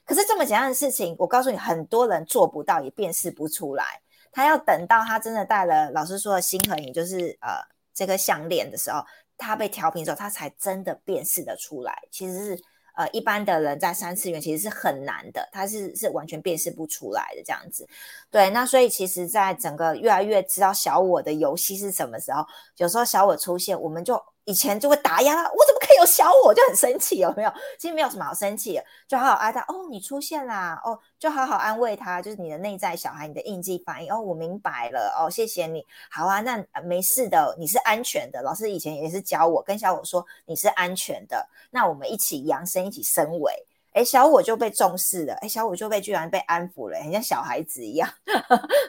[0.06, 4.00] 可是这么简单的事情，我告诉你，很多人做不到，也辨识不出来。
[4.32, 7.60] 他要等到他真的戴了老师说的心和影，就是呃
[7.92, 9.04] 这个项链的时候，
[9.36, 11.96] 他被调频之后，他才真的辨识的出来。
[12.10, 12.62] 其实是
[12.96, 17.86] 呃一般的人在三次元其实是很难的，他是是完全辨识不出来的这样子。
[18.30, 22.44] 对，那所以其实，在整个越来越知道小我的游戏是什么时候，
[22.78, 24.20] 有时候小我出现，我们就。
[24.50, 26.52] 以前就会打压他，我怎么可以有小我？
[26.52, 27.52] 就很生气，有没有？
[27.78, 29.60] 其实没有什么好生气的，就好好爱他。
[29.68, 34.12] 哦，你出现啦，哦，就好好安慰他，就是你的内在小孩，你的应激反应。
[34.12, 35.86] 哦，我明白了，哦，谢谢你。
[36.10, 38.42] 好啊，那没事的，你是安全的。
[38.42, 41.48] 老师以前也是教我，跟小我说你是安全的。
[41.70, 43.52] 那我们一起扬声，一起升维。
[43.92, 48.08] 哎，小我就被重视了，哎，小我就被居然被安抚了，很像小孩子一样。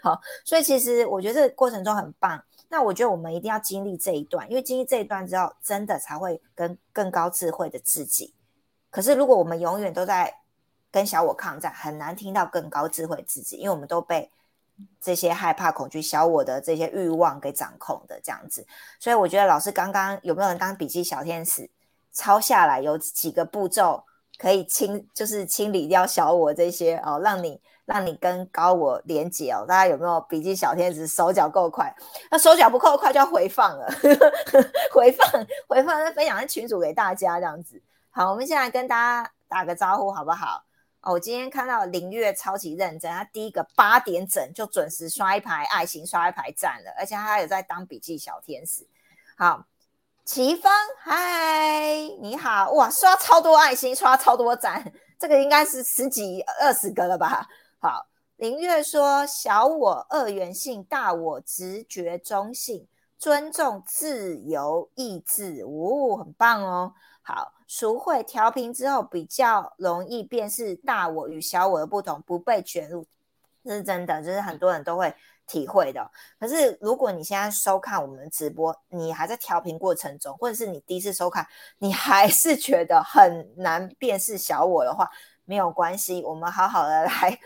[0.02, 2.44] 好，所以其实我觉得这个过程中很棒。
[2.72, 8.34] 那我觉得我们一定要经历这一段，因为经历这一段之后，真的才会跟更高智慧的自己。
[8.90, 10.34] 可是如果我们永远都在
[10.90, 14.32] 跟小我抗战，很难听到更高智慧自己，因为我们都被
[15.02, 18.66] 这些害怕、恐惧、小我的这些欲望给掌控的这样子。
[19.02, 21.70] 所以我觉得老师刚刚有没有人当笔记小天使
[22.14, 24.02] 抄下来，有几个步骤
[24.38, 27.62] 可以清，就是清理掉小我这些哦，让你。
[27.92, 31.94] 让你跟高我连接哦，大家有没有笔记小天使手脚够快？
[32.30, 33.86] 那手脚不够快就要回放了，
[34.94, 35.28] 回放
[35.68, 37.82] 回放再分享在群组给大家这样子。
[38.10, 40.64] 好，我们现在跟大家打个招呼好不好？
[41.02, 48.86] 哦，我今天看到林月超级认真，他第一个八点整就准时刷一排爱心，刷一排赞了，而且他有在当笔记小天使。
[49.36, 49.66] 好，
[50.24, 57.48] 齐芳，嗨，你好，哇，刷超多爱心，刷超多赞，这个应该是十几二十个了吧？
[57.84, 66.94] 好，林月说：“小我二元性，大我直觉中性，尊重自由意志，哦，很棒哦。”
[67.26, 73.04] 好，熟会调频之后比较容易辨识大我与小我的不同，不被卷入，
[73.66, 75.12] 这是真的，就是很多人都会
[75.48, 76.08] 体会的。
[76.40, 81.48] 可是如果你现在收看我们的直播，你还在调频过程中，或者是你第一次收看，
[81.80, 85.10] 你还是觉得很难辨识小我的话，
[85.46, 87.40] 没有关系，我们好好的来。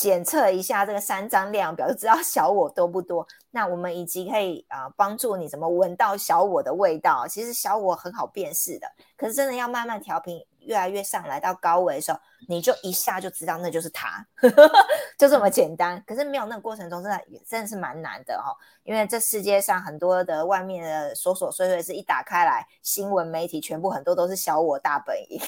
[0.00, 3.26] 检测一下这个三张量表，就知道小我多不多。
[3.50, 7.28] 那我们以及可以啊帮助你怎么闻到小我的味道。
[7.28, 14.26] 其实小我很好辨识的，可是真的要慢慢调频，越来越上来到高维的时候，你就一下就知道那就是他，
[15.18, 16.02] 就这么简单。
[16.06, 18.56] 可是没有那个过程中，真的也真的是蛮难的哈。
[18.84, 25.38] 因为这世界上很多的外面的琐琐碎碎，是一打开来，新闻媒体全部很多都是小我大本营。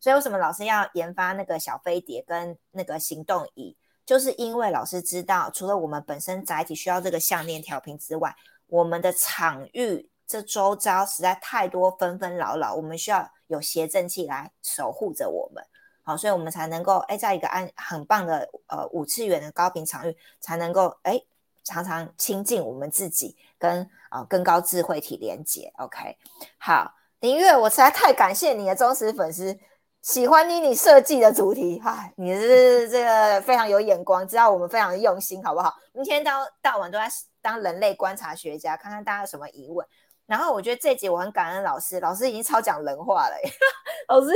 [0.00, 3.76] 所以为什么老师要研发那个小飞碟跟那个行动仪？
[4.06, 8.34] 就是因为老师知道，除了我们本身载体需要这个项链调频之外，
[8.66, 15.62] 我们的场域这周遭实在太多纷纷扰扰，我们需要有谐振器来守护着我们。
[16.02, 21.20] 好，所以我们才能够哎，在一个安很棒的呃五次元的高频场域，才能够哎
[21.62, 25.72] 常常亲近我们自己，跟啊更高智慧体连接。
[25.76, 26.16] OK，
[26.58, 29.56] 好，林月，我实在太感谢你的忠实粉丝。
[30.02, 35.76] 喜欢妮妮设计的主题，嗨，你是这个非常有眼光，知道我们非常用心，好不好？
[35.92, 37.06] 一天到到晚都在
[37.42, 39.86] 当人类观察学家，看看大家有什么疑问。
[40.24, 43.34] 然后我觉得这集我很感恩老师，老师已经超讲人话了，
[44.08, 44.28] 老师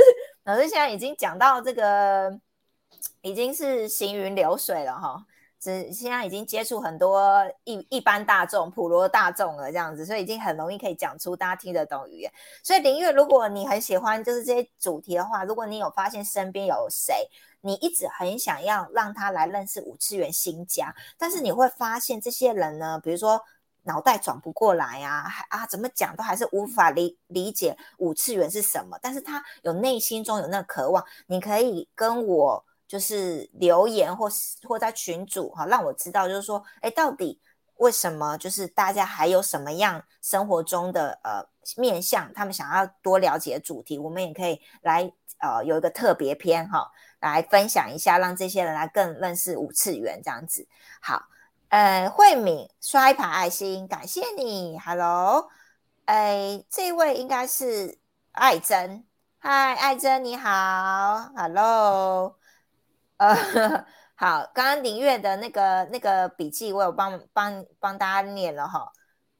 [0.43, 2.39] 老师现在已经讲到这个
[3.21, 5.25] 已经是行云流水了哈。
[5.65, 12.31] 只现在已经接触很多一一般大众、普罗大众了，这样子，所以已经很容易可以讲出大家听得懂语言。
[12.61, 17.27] 所以林月，如果你很喜欢就是这些主题的话，如果你有发现身边有谁，
[17.61, 23.41] 你一直很想要让他来认识五次元新家，但是你会发现这些人呢，比如说
[23.85, 32.63] 脑袋转不过来啊，还啊怎么讲都还是无法理理解五次元是什么，但是他有内心中有那个渴望，你可以跟我。
[32.95, 34.29] 就是留言或
[34.63, 37.41] 或在群组哈，让我知道，就是说，哎，到底
[37.75, 38.37] 为什么？
[38.37, 46.89] 就是大家还有什么样生活中的呃面向，他们想要多了解主题，我们也可以来呃有一个特别篇哈，
[47.19, 50.65] 来分享一下，让这些人来更认识五次元这样子。
[51.01, 51.21] 好，
[51.67, 55.49] 呃，慧敏刷一排爱心，感谢你，Hello，
[56.05, 57.99] 哎，这位应该是
[58.31, 59.05] 爱珍，
[59.37, 62.37] 嗨，爱珍你好，Hello。
[63.17, 63.35] 呃，
[64.15, 68.91] 好，刚刚林月的那个那个笔记，我有帮帮帮大家念了哈。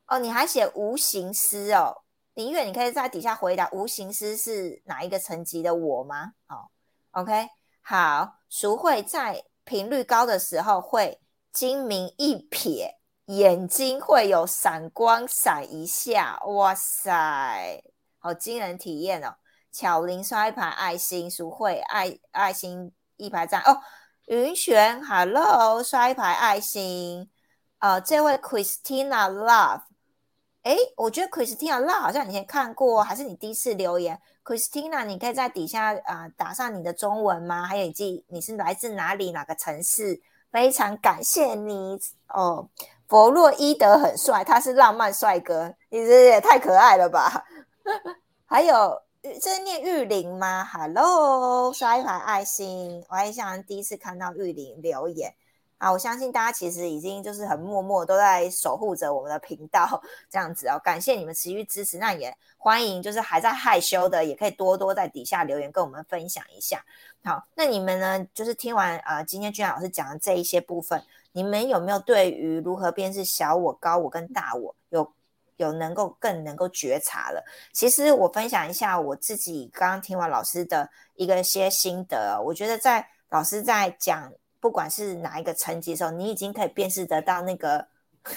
[0.07, 2.03] 哦，你还写无形师哦，
[2.36, 6.34] 林月，你可以在底下回答，无形师是哪一个层级的我吗？
[6.47, 6.69] 好
[7.11, 7.49] ，OK，
[7.82, 11.19] 好，熟会在频率高的时候会
[11.51, 12.91] 精明一瞥，
[13.26, 17.82] 眼睛会有闪光闪一下，哇塞，
[18.19, 19.36] 好惊人体验哦。
[19.71, 22.93] 巧玲刷一排爱心，熟会爱爱心。
[23.18, 23.80] 一排赞哦，
[24.26, 27.30] 云璇，Hello，刷一排爱心。
[27.80, 29.82] 呃，这位 Christina Love，
[30.63, 37.66] 哎，我觉得 Christina Love 好像以前看过，还是你第一次留言？Christina，你可以在底下啊打上你的中文吗？
[37.66, 40.22] 还有以及你是来自哪里，哪个城市？
[40.51, 41.99] 非常感谢你
[42.30, 42.70] 哦。
[43.07, 47.45] 弗洛伊德很帅，他是浪漫帅哥，你这也太可爱了吧？
[48.47, 49.04] 还有。
[49.26, 53.03] 这是念玉林吗？Hello，刷一排爱心。
[53.09, 55.34] 我还想第一次看到玉林留言
[55.80, 55.91] 啊！
[55.91, 59.99] 我相信大家其实已经就是很默默都在守护着我们的频道
[60.30, 60.80] 这样子哦。
[60.84, 66.86] 感谢你们持续支持，那也欢迎就是还在害羞的，也可以多多在底下留言跟我们分享一下。
[67.23, 68.23] 好，那你们呢？
[68.32, 75.11] 就是听完呃今天君老师讲的这一些部分，你们有没有对于如何辨识小我、高我跟大我有？
[75.57, 77.43] 有能够更能够觉察了。
[77.73, 82.41] 其实我分享一下我自己刚刚听完老师的一个些心得。
[82.41, 87.87] 我觉得在老师在讲不管是哪一个层级的时候，你已经可以辨识得到那个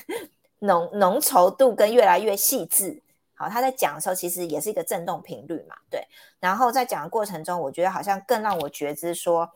[0.61, 3.03] 浓浓稠度跟越来越细致。
[3.35, 6.07] 好，他在讲的时候其实也是一个振动频率嘛，对。
[6.41, 9.51] 然后在讲的过程中，我觉得好像更让我觉知说，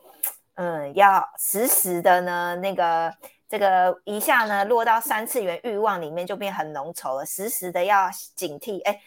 [0.55, 3.13] 嗯，要时时的呢那个。
[3.53, 8.99] 这个一下呢落到三次元欲望里面就变很浓稠了，时时的要警惕，哎，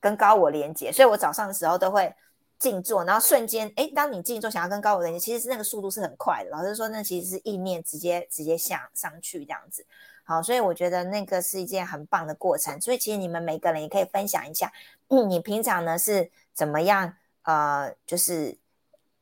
[0.00, 2.12] 跟高我连接，所以我早上的时候都会
[2.58, 6.50] 静坐，然后瞬间，哎，当你静坐想要跟高我连接，其实是那个速度是很快的。
[6.50, 9.86] 老师说那其实是意念直接直接下上去这样子，
[10.24, 12.80] 好，所以我觉得那个是一件很棒的过程。
[12.80, 14.72] 所以其实你们每个人也可以分享一下，
[15.06, 18.58] 嗯，你平常呢是怎么样，呃，就是，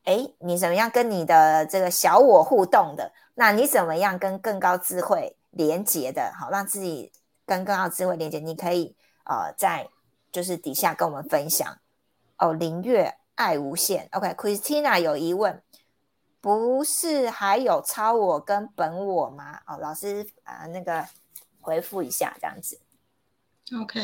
[0.04, 3.12] 哎，你怎么样跟你的这个小我互动的？
[3.34, 6.32] 那你怎么样跟更高智慧连接的？
[6.38, 7.10] 好，让自己
[7.46, 9.88] 跟更高智慧连接，你可以呃在
[10.30, 11.78] 就是底下跟我们分享
[12.36, 12.52] 哦。
[12.52, 15.62] 林月爱无限，OK，Christina 有疑问，
[16.42, 19.60] 不是还有超我跟本我吗？
[19.66, 21.06] 哦，老师啊，那个
[21.62, 22.80] 回复一下这样子。
[23.80, 24.00] OK，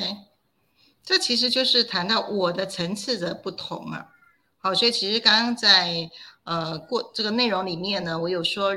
[1.02, 4.08] 这其实就是谈到我的层次的不同啊。
[4.56, 6.10] 好，所以其实刚刚在
[6.44, 8.74] 呃过这个内容里面呢，我有说。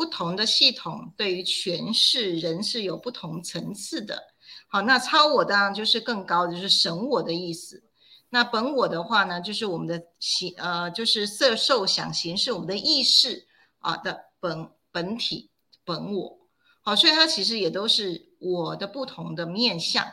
[0.00, 4.32] 不同的系统对于诠释人是有不同层次的。
[4.66, 7.84] 好，那超我当然就是更高的，就是神我的意思。
[8.30, 13.46] 那本我的话呢，就是我们的形呃，就是色受想行识，我们的意识
[13.80, 15.50] 啊的本本体
[15.84, 16.38] 本我。
[16.80, 20.10] 好，所以它其实也都是我的不同的面相。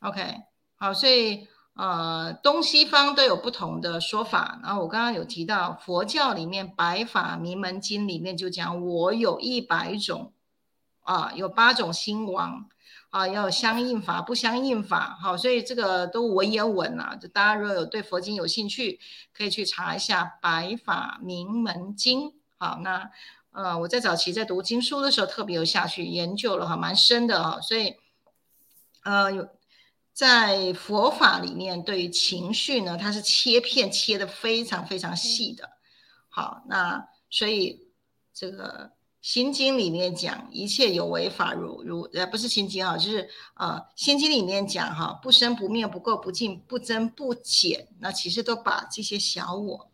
[0.00, 0.42] OK，
[0.76, 1.48] 好，所以。
[1.78, 4.58] 呃，东西方都有不同的说法。
[4.64, 10.32] 然后我刚刚有提到佛教里面《白法名门经》里面就讲，我有一百种，
[11.02, 12.68] 啊，有八种兴亡，
[13.10, 15.16] 啊，要相应法、不相应法。
[15.22, 18.98] 好，所以这个都文言文啊，就大家如果有对佛经有兴趣，
[19.32, 22.30] 可以去查一下《白法名门经》。
[22.58, 23.08] 好，那
[23.52, 27.60] 呃，我在早期在读经书的时候，特别有下去研究了哈，蛮深的哈。
[27.60, 27.94] 所以，
[29.04, 29.48] 呃，有。
[30.18, 35.70] 在佛法里面，对于情绪呢，它是切片切的非常非常细的。
[36.28, 37.88] 好，那所以
[38.34, 38.90] 这个
[39.20, 47.86] 心经里面讲，一切有为法如如，呃，不是心经啊，就是呃，心经里面讲哈，不生不灭，不垢不净，不增不减。
[48.00, 49.88] 那其实都把这些小我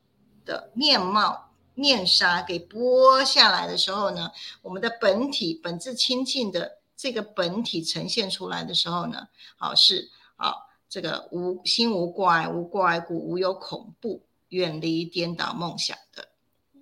[0.47, 4.31] 的面貌面纱给剥下来的时候呢，
[4.63, 9.29] 我们的本体本质清净的这个本体呈现出来的时候呢，
[9.59, 16.27] 好是好这个无心无挂碍，无挂碍故无有恐怖，远离颠倒梦想的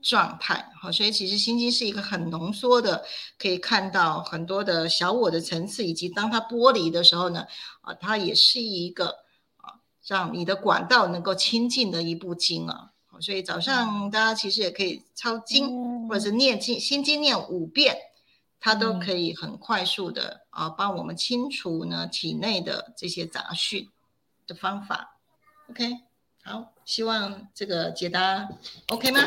[0.00, 0.70] 状态。
[0.80, 3.04] 好，所以其实心经是一个很浓缩的，
[3.36, 7.44] 可以看到很多的小我的层次，以及当它剥离的时候呢，
[7.80, 9.08] 啊，它也是一个
[9.56, 12.92] 啊，让你的管道能够清净的一部经啊。
[13.20, 17.96] 所以早上大家其实也可以抄经，或者是念经，心经念五遍，
[18.62, 23.90] 它都可以很快速的啊，帮我们清除呢体内的这些杂讯
[24.46, 25.18] 的方法。
[25.68, 25.90] OK，
[26.44, 28.48] 好，希望这个解答
[28.88, 29.20] OK 吗？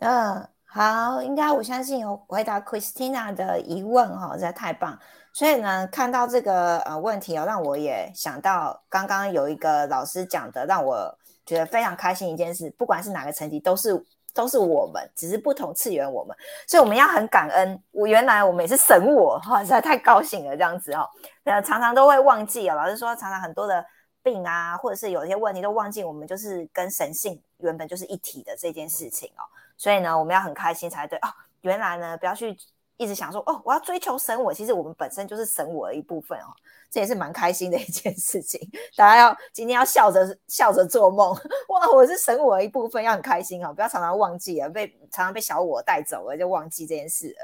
[0.00, 4.98] 嗯，好，应该我相信有回答 Christina 的疑问哈，实在太棒。
[5.32, 11.16] 所以呢，看到这个呃问题哦，让我也想到刚刚有一个老师讲的，让我。
[11.46, 14.04] 觉得非常开心一件事，不管是哪个层级，都是
[14.36, 16.36] 都是我们，只是不同次元我们，
[16.68, 17.82] 所以我们要很感恩。
[17.90, 21.08] 我原来我们也是神我哈，实在太高兴了这样子哦。
[21.44, 23.84] 呃，常常都会忘记哦，老师说常常很多的
[24.22, 29.42] 病啊，或者是有一些问题都忘记，我们就是跟神性原本就是一体的这件事情哦。
[29.78, 31.28] 所以呢，我们要很开心才对哦。
[31.62, 32.56] 原来呢，不要去
[32.96, 36.54] 一直想说哦，我要追求神我，其实我们本身就是神我的一部分哦。
[36.88, 38.60] 这也是蛮开心的一件事情，
[38.94, 41.34] 大家要今天要笑着笑着做梦
[41.68, 41.90] 哇！
[41.92, 47.36] 我是神我的一部分，要很开心哦，不要常常忘记了，被常常被小我带走了，就忘记这件事了。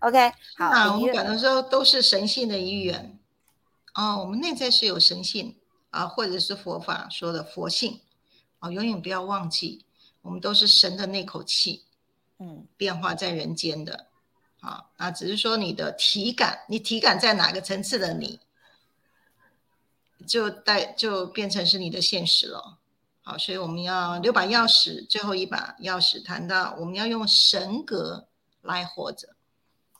[0.00, 3.18] OK，好，我们感的时候都是神性的一员
[3.94, 5.56] 哦，我们内在是有神性
[5.88, 8.00] 啊，或者是佛法说的佛性
[8.58, 9.84] 啊，永远不要忘记，
[10.20, 11.84] 我们都是神的那口气，
[12.38, 14.06] 嗯，变化在人间的
[14.60, 18.38] 啊，那只是说你的体感，你体感在哪个层次的你？
[20.26, 22.76] 就带就变成是你的现实了，
[23.22, 28.28] 好，所以我们要六把钥匙，最后一把钥匙谈到我们要用神格
[28.60, 29.30] 来活着。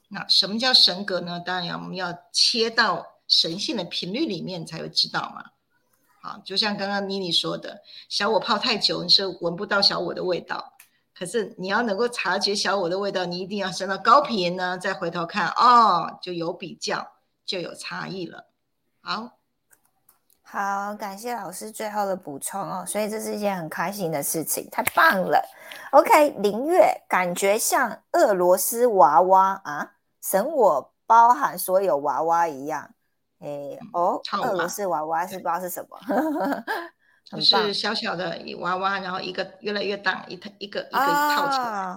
[0.08, 1.40] 那什么叫神格呢？
[1.40, 5.52] 当然我们要切到神性的频率里面才会知道嘛。
[6.20, 10.74] 好，就像刚刚妮妮说的，小我泡太久，你是闻不到小我的味道。
[11.20, 17.06] 可是你要能够察觉小我的味道，你一定要升到高频呢，再回头看，哦，就有比较，
[17.44, 18.46] 就有差异了。
[19.02, 19.32] 好。
[20.42, 25.46] 好，感谢老师最后的补充哦，所以这是一件很开心的事情，太棒了。
[25.92, 29.92] OK，林月感觉像俄罗斯娃娃啊，
[30.22, 32.90] 神我包含所有娃娃一样。
[33.40, 35.98] 哎哦，俄罗斯娃娃是不知道是什么，
[37.38, 41.96] 是小小的娃娃，然后一个越来越大，一一个一个套起来。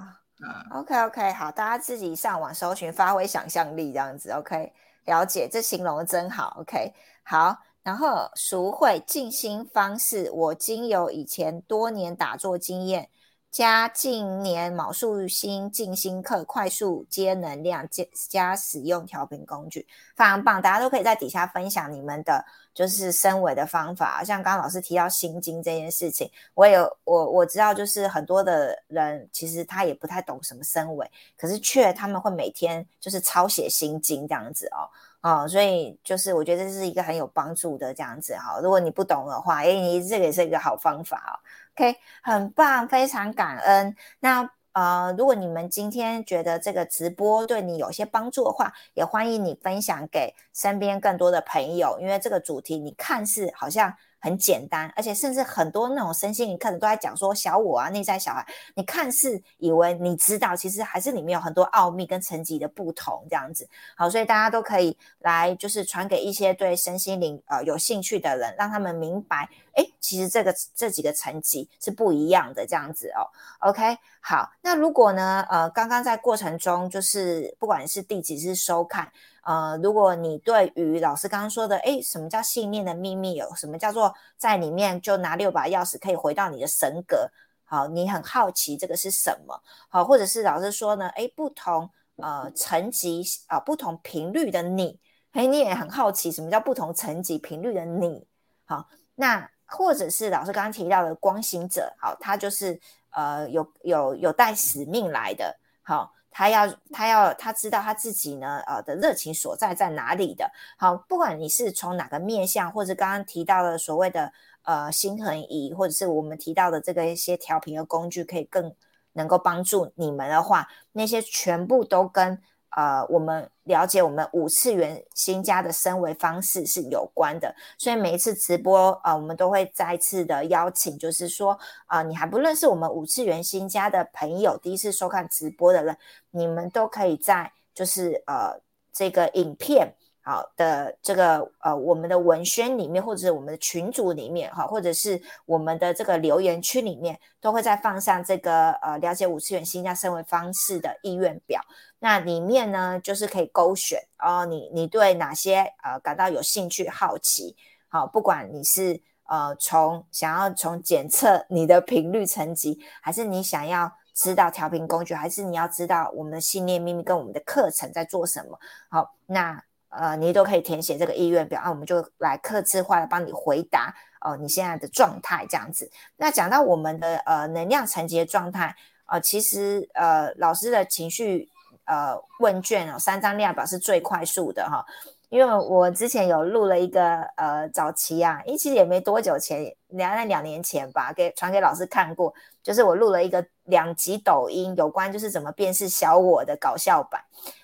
[0.71, 4.31] OK OK，好，大家自己上网搜寻，发挥想象力这样子。
[4.31, 4.73] OK，
[5.05, 6.57] 了解，这形容的真好。
[6.59, 7.57] OK，好。
[7.81, 13.09] 然后熟会静心方式，我经由以前多年打坐经验，
[13.53, 19.85] 加近年卯数星静心课，快速接能量，加加使用调频工具，
[20.15, 20.59] 非常棒！
[20.59, 22.43] 大家都可以在底下分享你们的，
[22.73, 24.23] 就是升维的方法。
[24.23, 34.89] 像刚刚老师提到心经这件事情，我有我我知道，就是很多的人其实他也不太懂什么升维，可是却他们会每天就是抄写心经这样子哦。
[35.21, 38.59] 哦，所以就是我觉得这是一个很有帮助的这样子哈。
[38.61, 41.33] 如果你不懂的话，哎，你这个也是一个好方法哦。
[41.75, 43.95] OK，很棒，非常感恩。
[44.19, 53.93] 那呃，如果你们今天觉得这个直播对你有些帮助的话，也欢迎你分享给身边更多的朋友，因为这个主题你看似好像。
[54.23, 63.67] 很简单，而且甚至很多那种身心灵课程都在讲说小我啊、内在小孩，你看似以为你知道，其实还是里面有很多奥秘跟层级的不同这样子。
[63.97, 73.27] 好，所以大家都可以来，就是传给一些对身心灵呃有兴趣的人，让他们明白，哎，其实这个这几个层级是不一样的这样子哦。
[73.59, 79.11] OK，好，那如果呢，呃，刚刚在过程中，就是不管是第几次收看。
[79.43, 83.35] 呃，如果你对于老师刚刚说的，哎，什么叫信念的秘密？
[83.35, 87.29] 有什么叫做在里面就拿六把钥匙可以回到你的神格？
[87.65, 89.61] 好，你很好奇这个是什么？
[89.89, 91.09] 好，或者是老师说呢？
[91.09, 94.97] 哎，不同呃层级啊，不同频率的你，
[95.33, 98.25] 哎，你也很好奇什么叫不同层级频率的你？
[98.63, 102.79] 好，那或者是老师刚刚提到的光行者，好，他就是
[103.11, 106.13] 呃有有有带使命来的，好。
[106.33, 110.51] 他要，他要，他知道他自己呢，呃的热情所在在哪里的。
[110.77, 118.73] 好，不管你是从哪个面向，或者刚刚提到的所谓的呃心衡仪，或者是我们提到的这个一些调频的工具，可以更
[119.13, 122.41] 能够帮助你们的话，那些全部都跟
[122.75, 135.97] 呃，我们了解我们五次元新家的升维方式是有关的，所以每一次直播啊，我们都会再次的邀请，就是说啊，你还不认识我们五次元新家的朋友，第一次收看直播的人，
[136.31, 138.59] 你们都可以在就是呃
[138.91, 139.93] 这个影片。
[140.25, 151.61] 好的，这个呃，我们的文宣里面，或者我们的群组里面，哈，或者是我们的这个留言区里面，都会再放上这个呃，了解五次元新加生活方式的意愿表。
[152.03, 157.55] 那里面呢，就是可以勾选哦，你你对哪些呃感到有兴趣、好奇？
[157.87, 168.59] 好，不管你是呃从想要从检测你的频率层级，还是你想要知道调频工具，还是你要知道我们的信念秘密跟我们的课程在做什么？
[168.89, 169.63] 好，那。
[169.95, 175.87] 呃，你都可以填写这个意愿表啊，我们就来刻字化的帮你回答哦，你现在的状态这样子。
[176.17, 178.75] 那讲到我们的呃能量层级的状态
[179.05, 181.47] 呃，其实呃老师的情绪
[181.85, 184.85] 呃问卷哦，三张量表是最快速的哈，
[185.29, 197.21] 因为我之前有录了一个呃早期啊，因为其实也没多久前两在两年前吧，给传给老师看过，就是我录了一个两集抖音有关就是怎么辨识小我的搞笑版。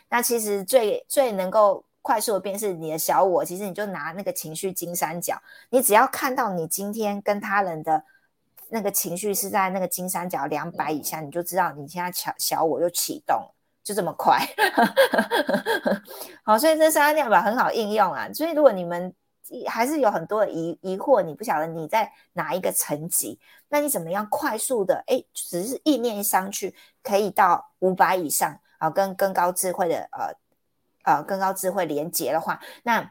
[0.09, 5.39] 那其实最最能够快速的辨识你的小我，其实你就拿那个情绪金三角，
[5.70, 8.03] 你只要看到你今天跟他人的
[8.70, 13.39] 那个情绪是在那个金三角两百以下，你就知道你现在小小我又启动，
[13.89, 14.39] 就这么快。
[16.43, 18.31] 好，所以这三个量表很好应用啊。
[18.31, 19.11] 所以如果你们
[19.67, 30.31] 还是有很多疑疑惑，你不晓得你在哪一个层级，那你怎么样快速的哎，只是意念上去可以到五百以上啊，跟更高智慧的呃。
[31.05, 33.09] 呃，更高智慧连接的话，那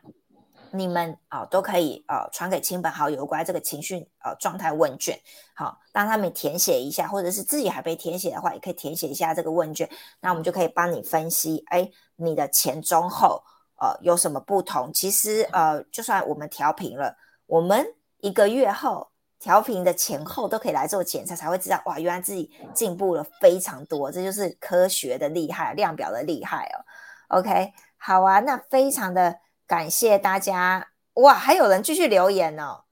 [0.72, 5.18] 你们啊都可以呃传给亲朋好友关于这个情绪呃状态问卷，
[5.54, 9.88] 好，让他们填写一下，或者是自己还没填写的话，也可以填写一下这个问卷，
[10.20, 13.42] 那我们就可以帮你分析，哎，你的前中后
[13.80, 14.92] 呃有什么不同？
[14.92, 17.16] 其实呃，就算我们调频了，
[17.46, 17.86] 我们
[18.20, 19.08] 一个月后
[19.38, 27.38] 调频的前后都可以来做检测，才会知道哇，原来自己进步了非常多，这就是科学的厉害，量表的厉害哦。
[27.38, 29.38] OK，好啊，那非常的
[29.68, 32.84] 感谢大家哇，还有人继续留言哦。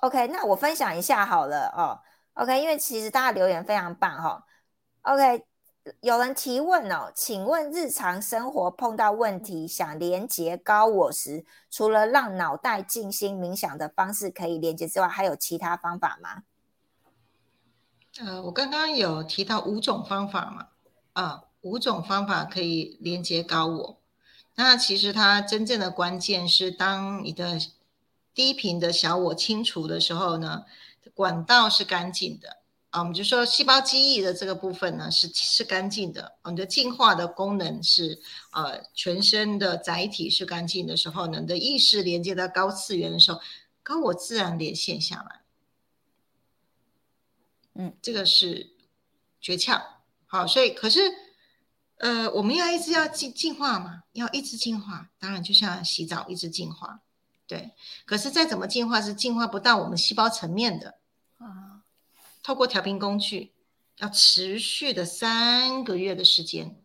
[0.00, 2.00] OK，那我分享一下好了哦。
[2.34, 4.46] OK，因为其实大家留言非常棒哈。
[5.02, 5.44] OK，
[6.00, 16.44] 有人提问哦，请问日常生活碰到问题想连接高我时，除了让脑袋静心冥想的方式可以连接之外，还有其他方法吗？
[18.20, 20.68] 呃，我刚刚有提到五种方法嘛，
[21.14, 21.42] 啊。
[21.62, 23.99] 五种方法可以连接高我，
[24.62, 27.58] 那其实它真正的关键是，当你的
[28.34, 30.66] 低频的小我清除的时候呢，
[31.14, 32.58] 管道是干净的
[32.90, 33.00] 啊。
[33.00, 38.20] 我们就说细胞记忆的这个部分呢是是干净的，我们的进化的功能是
[38.52, 43.40] 呃全身的载体是干净的时候呢，你的意识连接到高次元的时候，
[43.82, 45.40] 高我自然连线下来。
[47.76, 48.74] 嗯，这个是
[49.40, 49.80] 诀窍。
[50.26, 51.29] 好，所以可是。
[52.00, 57.00] 呃，我们要一直要进进化嘛，要一直进化，当然就像洗澡一直进化，
[57.46, 57.72] 对。
[58.06, 60.96] 可是再怎么进化是进化不到我们细胞层面的
[61.36, 61.82] 啊。
[62.42, 63.52] 透过调频工具，
[63.98, 66.82] 要持续的三个月的时间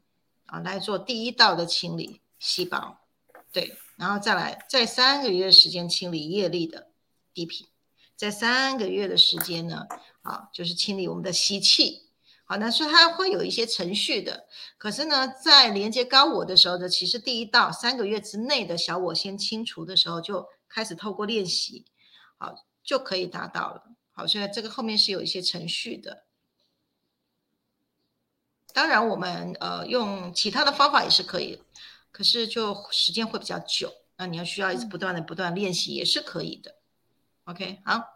[0.48, 3.00] 啊，来做第一道的清理细胞，
[3.54, 6.90] 对，然后再来再三个月的时间清理业力的
[7.34, 7.66] 低频，
[8.18, 9.88] 在三个月的时间呢，
[10.24, 12.05] 啊，就是清理我们的吸气。
[12.48, 21.86] 好，那所以它会有一些程序的，可是呢，在连接高我的时候呢，其实第一道三个月之内的小我先清除的时候，就开始透过练习，
[22.38, 23.84] 好就可以达到了。
[24.12, 26.26] 好，所以这个后面是有一些程序的。
[28.74, 31.60] 当然，我们呃用其他的方法也是可以，
[32.12, 36.76] 可是就时间会比较久，那你要需要一直不断的不断练习也是可以的。
[37.46, 38.15] OK，好。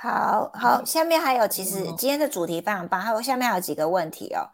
[0.00, 4.46] 好好，下面还有，其实今天的主题非常棒，还有下面还有几个问题哦。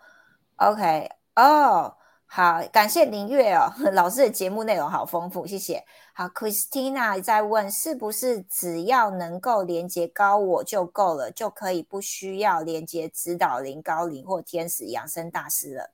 [0.56, 5.84] OK，哦，好，感谢林月哦， 老师的节目内容好丰富，谢谢。
[6.14, 15.90] 好，Christina 在问，是不是只要能够连接高我就够了，就可以不需要连接指导灵、高灵或天使、养生大师了？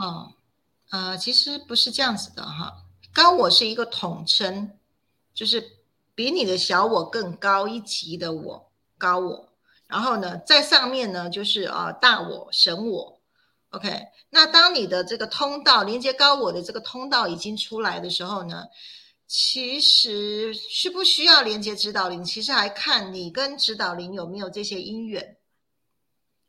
[0.00, 0.32] 哦，
[0.90, 2.82] 呃，其实不是这样子的哈，
[3.14, 4.72] 高我是一个统称，
[5.32, 5.75] 就是。
[6.16, 9.48] 比你的小我更高一级的我，高我，
[9.86, 13.20] 然后呢，在上面呢就是啊大我神我
[13.70, 14.08] ，OK。
[14.30, 18.64] 那当你的这个通道连接高我的这个通道已经出来的时候呢，
[19.28, 22.24] 其实需不需要连接指导灵？
[22.24, 25.36] 其实还看你跟指导灵有没有这些因缘，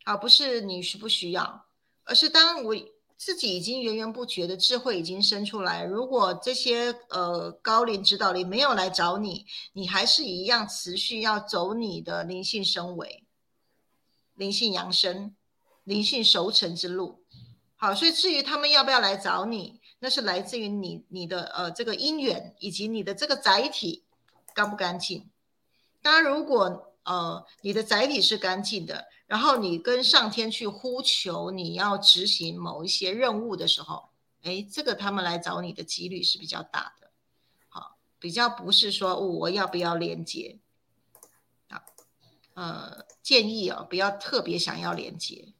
[0.05, 1.65] 而不是你需不需要，
[2.05, 2.73] 而是当我
[3.17, 5.83] 自己已经源源不绝的智慧已经生出来。
[5.83, 13.23] 如果这些呃高龄指导灵没有来找你，你还是一样持续要走你的灵性升维、
[14.35, 15.35] 灵性扬升、
[15.83, 17.23] 灵性熟成之路。
[17.75, 24.03] 好，所以至于他们要不要来找你，那是来自于你你的呃这个因缘以及你的这个载体
[24.53, 25.29] 干不干净。
[26.03, 29.07] 当然，如果呃你的载体是干净的。
[29.27, 34.07] 然后你跟上天去呼求，你要执行某一些任务的时候，
[34.43, 37.11] 哎，这个他们来找你的几率是比较大的，
[37.67, 40.59] 好，比较不是说我要不要连接，
[41.67, 41.83] 啊，
[42.53, 45.53] 呃，建议哦，不要特别想要连接，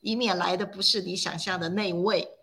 [0.00, 2.38] 以免来的不是你想象的那位，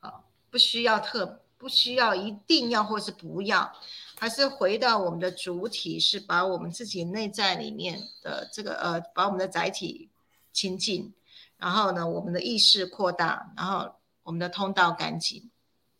[0.00, 3.74] 啊，不需要特，不需要一定要或是不要。
[4.22, 10.10] 还是回到我们的主体，是把我们自己内在里面的这个呃，把我们的载体
[10.52, 11.12] 清净，
[11.56, 15.50] 然后呢，我们的意识扩大，然后我们的通道干净，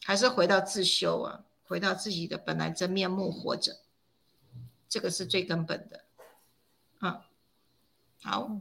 [0.05, 3.79] 还是回到自修啊，回到自己的本来真面目活着，
[4.89, 6.05] 这个是最根本的。
[7.01, 7.21] 嗯，
[8.23, 8.57] 好。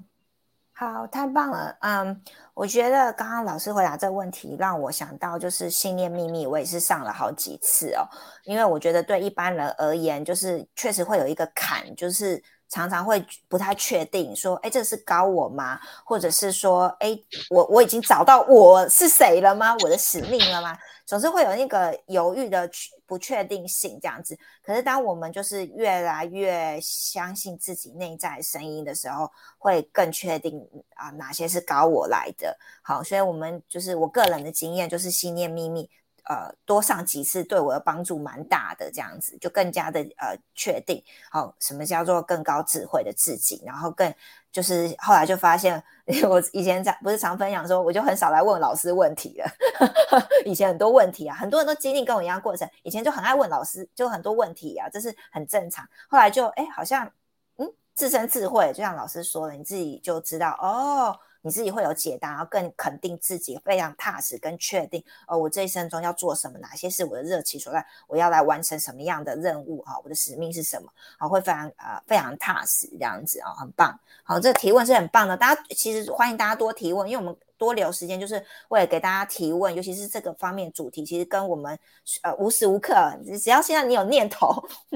[0.81, 2.23] 好，太棒了，嗯，
[2.55, 8.01] 我觉得刚刚老师回答这个问题，让我想到就是信念秘密，我也是上了好几次哦，
[8.45, 15.79] 因为我觉得对一般人而言，就是确实会有一个坎，就是常常会不太确定，说，哎，这是高我吗？
[16.03, 17.15] 或者是说，哎，
[17.51, 19.75] 我我已经找到我是谁了吗？
[19.83, 20.75] 我的使命了吗？
[21.05, 22.67] 总是会有那个犹豫的
[23.11, 32.57] 不确定性这样子，可是当我们就是越来越相信自己内在声音的时候，会更确定啊哪些是高我来的。
[32.81, 35.89] 好，所以我们就是我个人的经验，就是信念秘密，
[36.23, 44.15] 呃，多上几次对我的帮助蛮大的，这样子就更加的呃确定，好，什么叫做更高智慧的自己，然后更。
[44.51, 45.81] 就是后来就发现，
[46.29, 49.49] 我以前在不是常分享说，我就很少来问老师问题了。
[50.45, 52.69] 以前很多问题啊，很多人都经历跟我一样过程。
[52.83, 55.87] 以前就很爱问老师，就很多问题啊，这是很正常。
[56.09, 57.09] 后来就哎，好像
[57.57, 61.17] 嗯，自身智慧，就像老师说了，你自己就知道哦。
[61.41, 65.03] 你自己会有解答，然后更肯定自己，非常踏实跟确定。
[65.27, 66.57] 哦，我这一生中要做什么？
[66.59, 67.85] 哪些是我的热情所在？
[68.07, 69.81] 我要来完成什么样的任务？
[69.81, 70.87] 哈，我的使命是什么？
[71.17, 73.99] 好，会非常呃非常踏实这样子啊，很棒。
[74.23, 77.37] 好，这提问是很棒的，大家其实欢迎大家多提问，因为我们。
[77.61, 81.77] 多留时间，就是为了给大家提问，尤其是这个方面主题，其实跟我们
[82.23, 82.95] 呃无时无刻，
[83.39, 84.51] 只要现在你有念头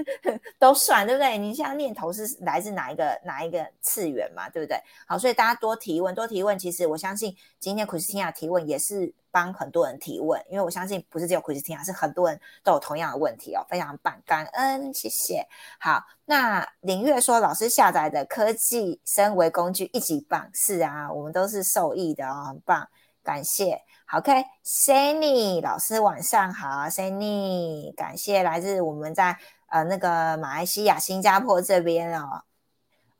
[0.57, 1.37] 都算，对不对？
[1.37, 4.75] 你现在念头是来自哪一个哪一个次元嘛，对不对？
[5.07, 9.13] 好，所以大家多提问，多提问，其实我相信今天 Christina 提问也是。
[9.35, 15.45] 帮很多人提问，因为我相信不是只有 Christina，是很多人都有同样的问题哦，非常棒，感恩，谢谢。
[15.77, 22.87] 好，那林月说老师下载的科技升维工具一级棒，是啊，我们都是受益的哦，很棒，
[23.21, 23.81] 感谢。
[24.13, 32.43] ，OK，Sunny 老师晚上好，Sunny，感谢来自我们在呃那个马来西亚、新加坡这边哦。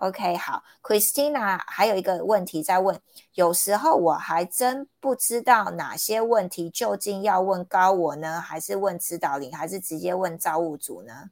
[0.06, 3.02] OK，好，Christina 还有一个问题在问，
[3.34, 11.32] 有时候我还真不知道哪些问题究竟要问高我呢，还是问指导灵，还是直接问造物主呢？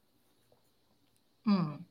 [1.46, 1.86] 嗯，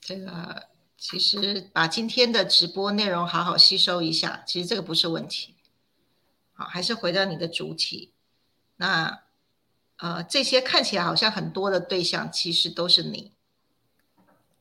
[0.00, 5.54] 这个其实把今天的直播内容好好吸收一下，其实这个不是问题。
[6.54, 8.14] 好，还是回到你的主体。
[8.76, 9.22] 那
[9.98, 13.32] 呃，这些看起来好像很多的对象，其实都是你，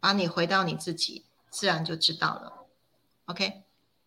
[0.01, 1.24] 把你回到你自己。
[1.55, 2.51] 自然就知道了
[3.27, 3.63] ，OK，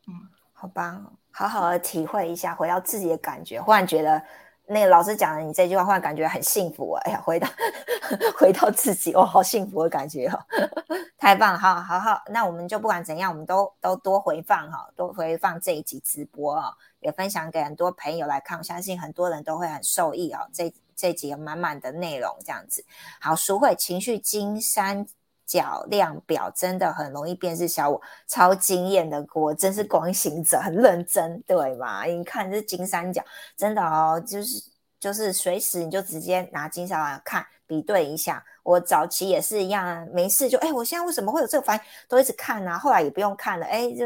[0.07, 0.13] 嗯，
[0.53, 4.23] 好吧，好好的体会一下，回到自己的感觉，忽然觉得
[4.67, 7.49] 那个老师讲的你这句话，忽然感觉很幸福哎呀， 回到
[8.39, 10.39] 回到自己，哦，好幸福的感觉哦，
[11.17, 22.85] 太棒了，好好好，那我们就不管怎样，我们都都多回放哈，多回放这一集直播哦，也分享给很多朋友来看，我相信很多人都会很受益哦，这这几个满满的内容这样子，
[23.23, 25.07] 好，赎回情绪金山。
[25.49, 32.05] 角量表真的很容易辨识小我，超惊艳的，我真是光行者，很认真，对吗？
[32.05, 33.25] 你看这金三角，
[33.57, 34.63] 真的哦，就是
[35.01, 38.45] 就是随时你就直接拿金三角看比对一下。
[38.63, 41.83] 我早期也是一样，没事就哎，我现在为什么会有这个反应？
[42.07, 44.05] 都一直看啊，后来也不用看了，哎，就。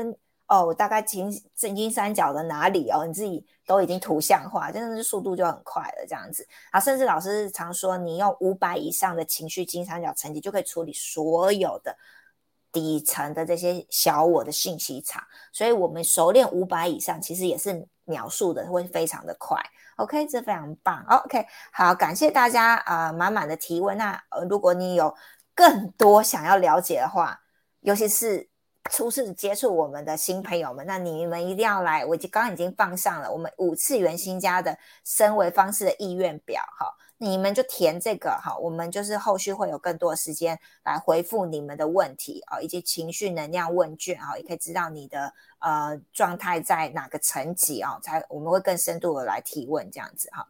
[0.53, 3.07] 哦，我大概金正金三角的哪里哦？
[3.07, 6.79] 你自己都已经图像化，真的是速度就很快了，这样子啊。
[6.79, 11.97] 甚至老师常说，你用五百以上的情绪金三角层级，就可以处理所有的
[12.71, 15.25] 底层的这些小我的信息场。
[15.55, 19.59] 所以，我们熟练五百以上，其实也是描述的会非常的快。
[19.97, 21.03] OK，这非常棒。
[21.25, 23.97] OK，好，感谢大家啊，满满的提问。
[23.97, 25.17] 那呃，如果你有
[25.55, 27.41] 更多想要了解的话，
[27.81, 28.52] 尤其是。
[28.91, 50.47] 初次接触我们的新朋友们，那你们一定要来，我已经刚刚已经放上了我们五次元新家的升维方式的意愿表，哈，你们就填这个，哈，我们就是后续会有更多的时间来回复你们的问题，啊，以及情绪能量问卷，啊，也可以知道你的呃状态在哪个层级，哦，才我们会更深度的来提问，这样子，哈。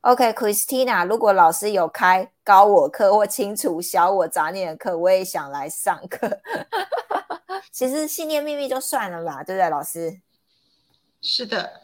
[0.00, 6.28] OK，Christina，如果老师有开高我课或清除小我杂念的课，我也想来上课。
[7.70, 10.20] 其实信念秘密就算了吧，对不对，老师？
[11.20, 11.82] 是的，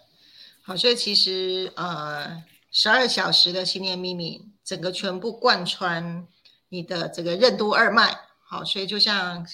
[0.63, 6.27] 好，所以其实呃，十二小时的信念秘密，整个全部贯穿
[6.69, 8.21] 你的这个任督二脉。
[8.45, 9.47] 好，所以就像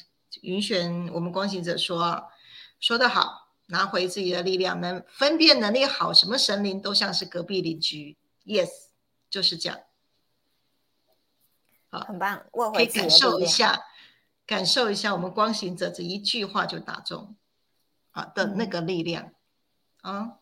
[0.43, 2.29] 云玄我们光行者说
[2.81, 8.17] 说的好，拿回自己的力量，能分辨能力好，什么神灵都像是隔壁邻居。
[8.45, 8.71] Yes，
[9.31, 9.81] 就是这样。
[11.91, 12.45] 好，很棒。
[12.53, 13.85] 我可以感受一下，
[14.47, 17.35] 感受一下我们光行者这一句话就打中，
[18.13, 19.31] 啊的那个力量。
[20.03, 20.39] 啊，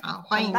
[0.00, 0.54] 好，欢迎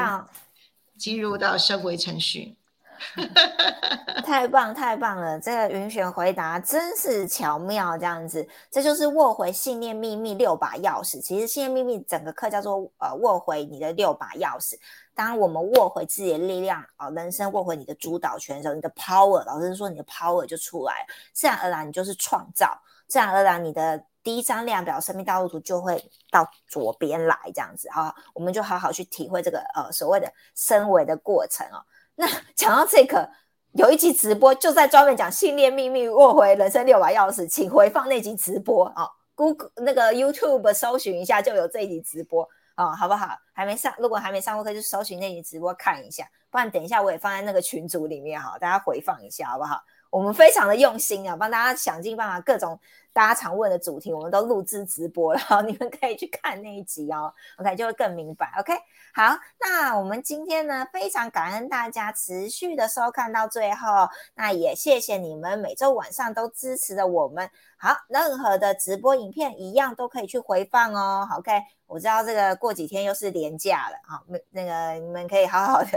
[0.97, 2.57] 进入到升维程序。
[4.25, 5.37] 太棒太棒了！
[5.39, 11.21] 这个云璇回答真是巧妙，这样子，这就是握回信念秘密六把钥匙。
[11.21, 14.75] 其实信念秘密整个课叫做呃握回你的六把钥匙。
[15.15, 31.79] 当我们握回自己的力量啊，人生握回你的主导权的时候，你的 power，老师说你的 power 就出来，自然而然你就是创造，自然而然你的第一张量表生命道路图就会到左边来，这样子哈，我们就好好去体会这个呃所谓的升维的过程哦。
[32.17, 33.29] 那讲到这个，
[33.71, 42.47] 有一集直播就在专门讲信念秘密握回人生六把钥匙，请回放那集直播啊，Google 那个 YouTube 搜寻一下就有这一集直播。
[42.75, 43.37] 哦，好不好？
[43.53, 49.81] 还没上，如果还没上过课，就搜寻那集直播看一下，不然等一下我也放在那个群组里面哈，大家回放一下好不好？
[50.09, 52.79] 我们非常的用心啊，帮大家想尽办法，各种
[53.11, 57.33] 大家常问的主题，我们都录制直播了， 你们可以去看那一集哦。
[57.57, 58.53] OK，就会更明白。
[58.59, 58.73] OK，
[59.13, 67.49] 好，那我们今天呢，非常感恩大家持续的收看到最后，那也谢谢你们每周晚上都支持的我们。
[67.77, 71.27] 好，任何的直播影片一样都可以去回放哦。
[71.37, 71.51] OK。
[71.87, 75.89] 我知道这个过几天又是年假了啊，那那个你们可以好好的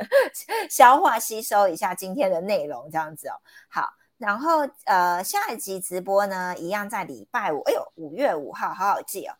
[0.70, 3.34] 消化吸收一下今天的内容，这样子哦。
[3.68, 9.34] 好，然后呃下一集直播呢，一样在礼拜五，哎呦五月五号，好好记哦。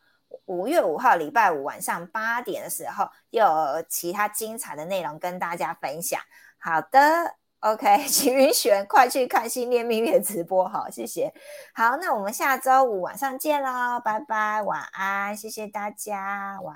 [0.44, 6.20] 五月五号礼拜五晚上八点的时候，又有其他精彩的内容跟大家分享。
[6.58, 7.37] 好的。
[7.60, 11.32] OK， 请云璇快去看新念秘密的直播，好，谢谢。
[11.74, 16.66] 好，那我们下周五晚上见喽，拜拜，晚安，谢谢大家，晚。